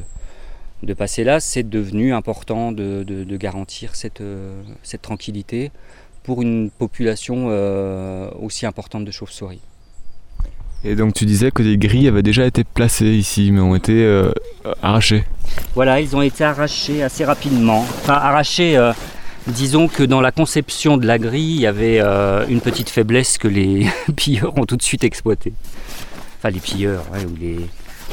de 0.82 0.94
passer 0.94 1.24
là. 1.24 1.40
C'est 1.40 1.62
devenu 1.62 2.12
important 2.12 2.72
de, 2.72 3.36
garantir 3.36 3.94
cette 3.94 4.22
tranquillité 5.00 5.70
pour 6.24 6.42
une 6.42 6.70
population 6.70 7.46
aussi 8.42 8.66
importante 8.66 9.04
de 9.04 9.10
chauves-souris. 9.12 9.62
Et 10.84 10.96
donc 10.96 11.14
tu 11.14 11.24
disais 11.24 11.50
que 11.50 11.62
des 11.62 11.78
grilles 11.78 12.08
avaient 12.08 12.22
déjà 12.22 12.44
été 12.44 12.62
placées 12.62 13.14
ici, 13.14 13.50
mais 13.50 13.60
ont 13.60 13.74
été 13.74 14.04
euh, 14.04 14.30
arrachées. 14.82 15.24
Voilà, 15.74 16.00
ils 16.00 16.14
ont 16.14 16.20
été 16.20 16.44
arrachés 16.44 17.02
assez 17.02 17.24
rapidement. 17.24 17.80
Enfin, 17.80 18.14
arrachés, 18.14 18.76
euh, 18.76 18.92
disons 19.46 19.88
que 19.88 20.02
dans 20.02 20.20
la 20.20 20.30
conception 20.30 20.98
de 20.98 21.06
la 21.06 21.18
grille, 21.18 21.54
il 21.54 21.60
y 21.62 21.66
avait 21.66 22.00
euh, 22.00 22.44
une 22.48 22.60
petite 22.60 22.90
faiblesse 22.90 23.38
que 23.38 23.48
les 23.48 23.86
pilleurs 24.16 24.58
ont 24.58 24.66
tout 24.66 24.76
de 24.76 24.82
suite 24.82 25.04
exploitée. 25.04 25.54
Enfin, 26.38 26.50
les 26.50 26.60
pilleurs, 26.60 27.04
ouais, 27.12 27.24
ou 27.24 27.34
les... 27.40 27.60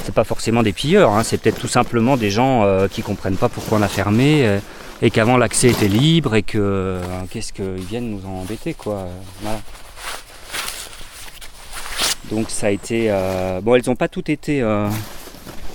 C'est 0.06 0.16
pas 0.16 0.24
forcément 0.24 0.64
des 0.64 0.72
pilleurs, 0.72 1.12
hein, 1.12 1.24
c'est 1.24 1.38
peut-être 1.38 1.60
tout 1.60 1.68
simplement 1.68 2.16
des 2.16 2.32
gens 2.32 2.66
qui 2.90 3.02
comprennent 3.02 3.36
pas 3.36 3.50
pourquoi 3.50 3.78
on 3.78 3.82
a 3.82 3.90
fermé 3.90 4.60
et 5.02 5.12
qu'avant 5.12 5.36
l'accès 5.36 5.68
était 5.68 5.90
libre 5.90 6.34
et 6.34 6.44
que 6.44 7.02
qu'est-ce 7.30 7.52
qu'ils 7.52 7.86
viennent 7.88 8.10
nous 8.10 8.26
embêter 8.26 8.74
quoi. 8.74 9.10
Voilà. 9.42 9.60
Donc 12.32 12.50
ça 12.50 12.68
a 12.68 12.70
été... 12.70 13.08
Euh, 13.10 13.60
bon, 13.62 13.76
elles 13.76 13.84
n'ont 13.88 13.96
pas 13.96 14.08
toutes 14.08 14.30
été 14.30 14.62
euh, 14.62 14.90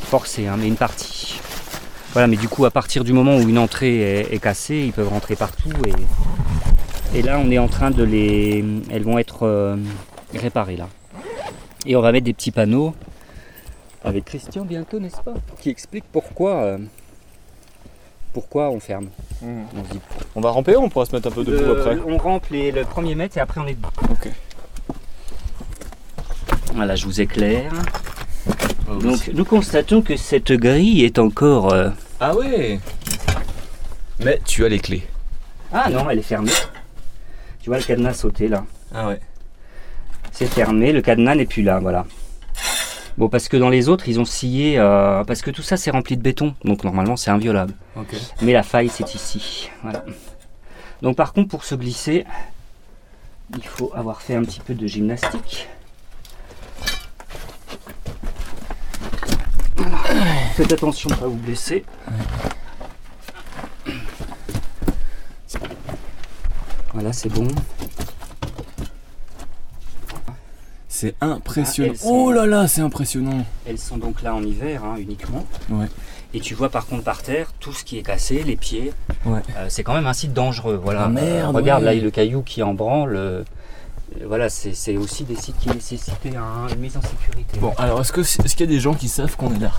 forcées, 0.05 0.47
hein, 0.47 0.57
mais 0.59 0.67
une 0.67 0.77
partie. 0.77 1.39
Voilà, 2.13 2.27
mais 2.29 2.37
du 2.37 2.49
coup, 2.49 2.65
à 2.65 2.71
partir 2.71 3.05
du 3.05 3.13
moment 3.13 3.37
où 3.37 3.43
une 3.43 3.59
entrée 3.59 4.23
est, 4.23 4.43
cassée, 4.43 4.85
ils 4.87 4.93
peuvent 4.93 5.11
rentrer 5.11 5.37
partout. 5.37 5.71
Et, 5.87 7.19
et, 7.19 7.23
là, 7.23 7.39
on 7.39 7.51
est 7.51 7.59
en 7.59 7.69
train 7.69 7.91
de 7.91 8.03
les... 8.03 8.65
Elles 8.91 9.03
vont 9.03 9.19
être 9.19 9.43
euh, 9.43 9.77
réparées, 10.35 10.79
là. 10.79 10.89
Et 11.85 11.95
on 11.95 12.01
va 12.01 12.11
mettre 12.11 12.25
des 12.25 12.33
petits 12.33 12.51
panneaux 12.51 12.95
avec 14.03 14.25
Christian 14.25 14.65
bientôt, 14.65 14.99
n'est-ce 14.99 15.21
pas 15.21 15.35
Qui 15.61 15.69
explique 15.69 16.05
pourquoi... 16.11 16.79
pourquoi 18.33 18.71
on 18.71 18.81
ferme. 18.81 19.09
Mmh. 19.43 19.63
On, 20.37 20.41
va 20.41 20.51
ramper 20.51 20.75
ou 20.77 20.81
on 20.81 20.89
pourra 20.89 21.05
se 21.05 21.15
mettre 21.15 21.29
un 21.29 21.33
peu 21.33 21.45
debout 21.45 21.73
après? 21.73 21.99
On 22.07 22.17
rampe 22.17 22.47
le 22.51 22.83
premier 22.85 23.15
mètre 23.15 23.37
et 23.37 23.41
après 23.41 23.61
on 23.61 23.67
est 23.67 23.75
debout. 23.75 23.91
Voilà, 26.77 26.95
je 26.95 27.07
vous 27.07 27.23
éclaire. 27.23 27.73
Oh, 28.89 28.97
Donc 28.97 29.29
nous 29.33 29.47
constatons 29.47 30.03
que 30.03 30.15
cette 30.19 30.53
grille 30.53 31.05
est 31.07 31.19
encore... 31.19 31.73
Euh, 31.73 31.89
ah 32.21 32.37
ouais 32.37 32.79
Mais 34.23 34.39
tu 34.45 34.63
as 34.63 34.69
les 34.69 34.79
clés. 34.79 35.07
Ah 35.73 35.89
non, 35.89 36.09
elle 36.11 36.19
est 36.19 36.23
fermée. 36.23 36.51
Tu 37.63 37.71
vois 37.71 37.79
le 37.79 37.83
cadenas 37.85 38.13
sauter 38.13 38.49
là. 38.49 38.67
Ah 38.95 39.09
ouais. 39.09 39.21
C'est 40.33 40.47
fermé, 40.47 40.93
le 40.93 41.01
cadenas 41.01 41.35
n'est 41.35 41.47
plus 41.47 41.63
là, 41.63 41.79
voilà. 41.81 42.05
Bon, 43.17 43.31
parce 43.31 43.49
que 43.49 43.57
dans 43.57 43.71
les 43.71 43.89
autres, 43.89 44.07
ils 44.11 44.21
ont 44.21 44.27
scié... 44.27 44.79
Euh, 44.79 45.25
parce 45.25 45.41
que 45.41 45.51
tout 45.51 45.63
ça, 45.63 45.79
c'est 45.79 45.91
rempli 45.91 46.19
de 46.19 46.23
béton. 46.23 46.55
Donc 46.63 46.85
normalement, 46.85 47.17
c'est 47.17 47.31
inviolable. 47.31 47.73
Mais 48.43 48.53
la 48.53 48.63
faille, 48.63 48.91
c'est 48.91 49.15
ici. 49.15 49.71
Voilà. 49.83 50.05
Donc 51.01 51.17
par 51.17 51.33
contre, 51.33 51.49
pour 51.49 51.65
se 51.65 51.75
glisser, 51.75 52.27
il 53.57 53.67
faut 53.67 53.91
avoir 53.95 54.21
fait 54.21 54.35
un 54.35 54.43
petit 54.43 54.61
peu 54.61 54.75
de 54.75 54.87
gymnastique. 54.87 55.69
Faites 60.55 60.73
attention 60.73 61.11
à 61.11 61.17
pas 61.17 61.27
vous 61.27 61.37
blesser. 61.37 61.85
Voilà, 66.93 67.13
c'est 67.13 67.29
bon. 67.29 67.49
C'est 70.89 71.15
impressionnant. 71.21 71.93
Ah, 71.95 72.07
oh 72.07 72.33
là 72.33 72.47
là, 72.47 72.67
c'est 72.69 72.81
impressionnant. 72.81 73.45
Elles 73.67 73.79
sont 73.79 73.99
donc 73.99 74.23
là 74.23 74.35
en 74.35 74.43
hiver 74.43 74.83
hein, 74.83 74.95
uniquement. 74.99 75.45
Ouais. 75.69 75.89
Et 76.33 76.41
tu 76.41 76.55
vois 76.55 76.71
par 76.71 76.87
contre 76.87 77.05
par 77.05 77.23
terre 77.23 77.53
tout 77.61 77.75
ce 77.75 77.85
qui 77.85 77.99
est 77.99 78.03
cassé, 78.03 78.43
les 78.43 78.57
pieds. 78.57 78.95
Ouais. 79.27 79.43
Euh, 79.59 79.67
c'est 79.69 79.83
quand 79.83 79.93
même 79.93 80.07
un 80.07 80.15
site 80.15 80.33
dangereux. 80.33 80.81
Voilà. 80.83 81.05
Ah, 81.05 81.09
merde. 81.11 81.55
regarde 81.55 81.83
là 81.83 81.93
le 81.93 82.11
caillou 82.11 82.41
qui 82.41 82.63
en 82.63 82.73
branle. 82.73 83.15
Euh, 83.15 83.43
voilà, 84.25 84.49
c'est 84.49 84.97
aussi 84.97 85.25
des 85.25 85.37
sites 85.37 85.59
qui 85.59 85.69
nécessitent 85.69 86.25
une 86.25 86.79
mise 86.79 86.97
en 86.97 87.03
sécurité. 87.03 87.59
Bon, 87.59 87.75
alors 87.77 88.01
est-ce 88.01 88.13
qu'il 88.13 88.61
y 88.61 88.63
a 88.63 88.67
des 88.67 88.81
gens 88.81 88.95
qui 88.95 89.09
savent 89.09 89.37
qu'on 89.37 89.55
est 89.55 89.59
là? 89.59 89.73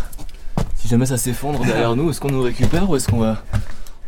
Si 0.88 0.92
jamais 0.92 1.06
ça 1.06 1.18
s'effondre 1.18 1.66
derrière 1.66 1.98
nous, 1.98 2.12
est-ce 2.12 2.22
qu'on 2.22 2.32
nous 2.32 2.42
récupère 2.42 2.90
ou 2.90 2.96
est-ce 2.96 3.10
qu'on 3.10 3.18
va, 3.18 3.44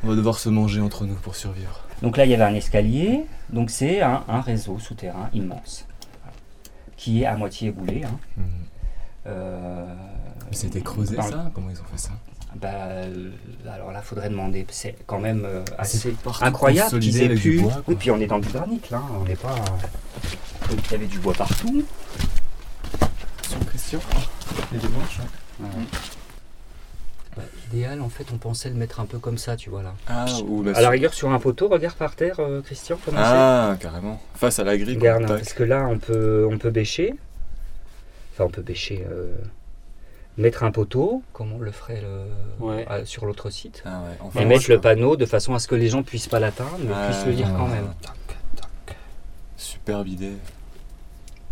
on 0.02 0.08
va 0.08 0.16
devoir 0.16 0.40
se 0.40 0.48
manger 0.48 0.80
entre 0.80 1.04
nous 1.04 1.16
pour 1.16 1.36
survivre? 1.36 1.82
Donc 2.02 2.16
là, 2.16 2.24
il 2.24 2.32
y 2.32 2.34
avait 2.34 2.46
un 2.46 2.54
escalier, 2.54 3.26
donc 3.50 3.70
c'est 3.70 4.00
un, 4.00 4.24
réseau 4.40 4.80
souterrain 4.80 5.30
immense 5.34 5.86
qui 6.96 7.24
est 7.24 7.26
à 7.26 7.36
moitié 7.36 7.68
éboulé. 7.68 8.04
Hein. 8.06 8.18
Mmh. 8.38 8.44
Euh, 9.28 9.94
C'était 10.52 10.80
creusé 10.80 11.18
ça? 11.18 11.52
Comment 11.54 11.70
ils 11.70 11.82
ont 11.82 11.92
fait 11.92 11.98
ça? 12.00 12.12
Bah, 12.56 12.70
euh, 12.72 13.32
alors 13.70 13.92
là, 13.92 14.02
faudrait 14.02 14.30
demander. 14.30 14.66
C'est 14.70 14.96
quand 15.06 15.20
même 15.20 15.44
euh, 15.44 15.66
assez 15.78 16.16
incroyable 16.40 16.98
qu'ils 17.02 17.22
aient 17.22 17.36
pu. 17.36 17.62
Oui, 17.90 17.96
puis 18.00 18.10
on 18.10 18.22
est 18.22 18.28
dans 18.28 18.40
du 18.40 18.48
granit 18.48 18.80
là. 18.90 19.02
On 19.20 19.26
n'est 19.26 19.36
pas. 19.36 19.54
il 20.72 20.92
y 20.94 20.96
avait 20.96 21.08
du 21.08 21.20
bois 21.20 21.34
partout. 21.34 21.84
Sur 23.50 23.66
Christian, 23.66 24.00
il 24.72 24.78
y 24.78 24.80
a 24.80 24.88
des 24.88 24.94
manches. 24.94 25.20
Bah, 27.40 27.46
idéal, 27.72 28.02
en 28.02 28.10
fait, 28.10 28.26
on 28.34 28.38
pensait 28.38 28.70
le 28.70 28.76
mettre 28.76 29.00
un 29.00 29.06
peu 29.06 29.18
comme 29.20 29.38
ça, 29.38 29.56
tu 29.56 29.70
vois 29.70 29.84
là. 29.84 29.94
Ah, 30.08 30.26
ou 30.46 30.64
à 30.74 30.82
la 30.82 30.90
rigueur, 30.90 31.14
sur 31.14 31.32
un 31.32 31.40
poteau, 31.40 31.68
regarde 31.68 31.96
par 31.96 32.16
terre, 32.16 32.40
euh, 32.40 32.62
Christian, 32.62 32.98
comment 33.04 33.18
Ah, 33.22 33.78
carrément. 33.80 34.22
Face 34.36 34.60
à 34.60 34.64
la 34.64 34.78
grille. 34.78 34.96
Regarde, 34.96 35.28
parce 35.28 35.54
que 35.54 35.64
là, 35.64 35.88
on 35.90 35.98
peut, 35.98 36.48
on 36.50 36.58
peut 36.58 36.72
bêcher. 36.72 37.16
Enfin, 38.34 38.46
on 38.46 38.50
peut 38.50 38.62
bêcher 38.62 39.06
mettre 40.40 40.64
un 40.64 40.72
poteau, 40.72 41.22
comme 41.34 41.52
on 41.54 41.60
le 41.60 41.72
ferait 41.72 42.02
sur 43.04 43.26
l'autre 43.26 43.50
site, 43.50 43.84
ah 43.86 44.02
et 44.40 44.46
mettre 44.46 44.70
le 44.70 44.80
panneau 44.80 45.16
de 45.16 45.26
façon 45.26 45.54
à 45.54 45.60
ce 45.60 45.68
que 45.68 45.76
les 45.76 45.90
gens 45.90 46.02
puissent 46.02 46.30
pas 46.30 46.40
l'atteindre, 46.40 46.80
mais 46.80 46.94
puissent 47.08 47.26
le 47.26 47.32
lire 47.34 47.54
quand 47.56 47.68
même. 47.68 47.94
Superbe 49.58 50.08
idée. 50.08 50.34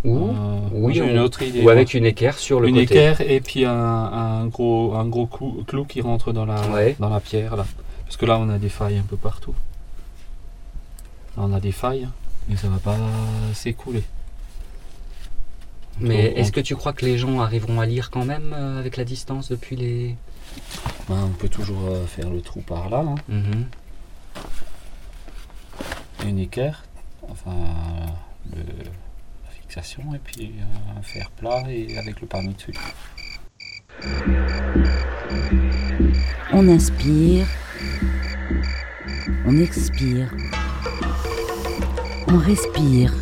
Ou, 0.03 0.29
euh, 0.29 0.89
une 0.89 1.19
autre 1.19 1.41
idée. 1.41 1.63
Ou 1.63 1.69
avec 1.69 1.93
une 1.93 2.05
équerre 2.05 2.38
sur 2.38 2.60
le 2.60 2.69
une 2.69 2.75
côté. 2.75 2.83
Une 2.83 2.99
équerre 2.99 3.21
et 3.21 3.41
puis 3.41 3.65
un, 3.65 4.45
gros, 4.47 4.93
un 4.93 5.05
gros 5.05 5.25
clou, 5.27 5.86
qui 5.86 6.01
rentre 6.01 6.31
dans 6.31 6.45
la, 6.45 6.62
dans 6.99 7.10
la 7.10 7.19
pierre. 7.19 7.55
Là. 7.55 7.65
Parce 8.05 8.17
que 8.17 8.25
là, 8.25 8.38
on 8.39 8.49
a 8.49 8.57
des 8.57 8.69
failles 8.69 8.97
un 8.97 9.03
peu 9.07 9.17
partout. 9.17 9.55
Là, 11.36 11.43
on 11.45 11.53
a 11.53 11.60
des 11.60 11.71
failles 11.71 12.07
et 12.51 12.55
ça 12.55 12.69
va 12.69 12.77
pas 12.77 12.97
s'écouler. 13.53 14.03
Mais 15.99 16.33
est-ce 16.36 16.51
que 16.51 16.60
tu 16.60 16.75
crois 16.75 16.93
que 16.93 17.05
les 17.05 17.17
gens 17.17 17.39
arriveront 17.39 17.79
à 17.81 17.86
lire 17.86 18.12
quand 18.12 18.25
même 18.25 18.53
euh, 18.55 18.79
avec 18.79 18.97
la 18.97 19.03
distance 19.03 19.49
depuis 19.49 19.75
les. 19.75 20.15
Ben, 21.10 21.23
on 21.25 21.29
peut 21.29 21.49
toujours 21.49 21.88
euh, 21.89 22.05
faire 22.05 22.29
le 22.29 22.41
trou 22.41 22.62
par 22.62 22.89
là. 22.89 22.99
Hein. 22.99 23.15
Mhm. 23.27 23.65
Une 26.27 26.39
équerre, 26.39 26.83
enfin 27.29 27.55
la 28.51 28.62
fixation, 29.67 30.03
et 30.15 30.19
puis 30.19 30.53
euh, 30.60 30.97
un 30.97 31.01
fer 31.01 31.30
plat 31.32 31.63
et 31.69 31.97
avec 31.97 32.21
le 32.21 32.27
panneau 32.27 32.53
dessus. 32.53 32.73
On 36.53 36.67
inspire, 36.69 37.45
on 39.45 39.58
expire, 39.58 40.34
on 42.27 42.38
respire, 42.38 43.13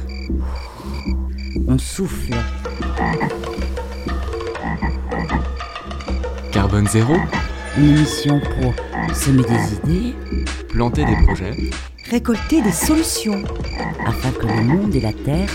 on 1.67 1.77
souffle. 1.77 2.35
Carbone 6.51 6.87
zéro 6.87 7.15
Une 7.77 7.97
émission 7.97 8.39
pour 8.39 8.73
semer 9.15 9.43
des 9.43 9.73
idées, 9.73 10.15
planter 10.69 11.05
des 11.05 11.15
projets, 11.25 11.55
récolter 12.09 12.61
des 12.61 12.71
solutions, 12.71 13.43
afin 14.05 14.31
que 14.31 14.45
le 14.45 14.63
monde 14.63 14.93
et 14.93 15.01
la 15.01 15.13
Terre. 15.13 15.49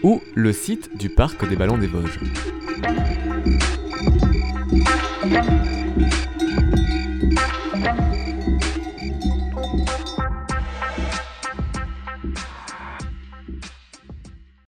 ou 0.03 0.21
le 0.35 0.53
site 0.53 0.99
du 0.99 1.09
parc 1.09 1.49
des 1.49 1.57
ballons 1.57 1.79
des 1.79 1.87
Vosges. 1.87 2.19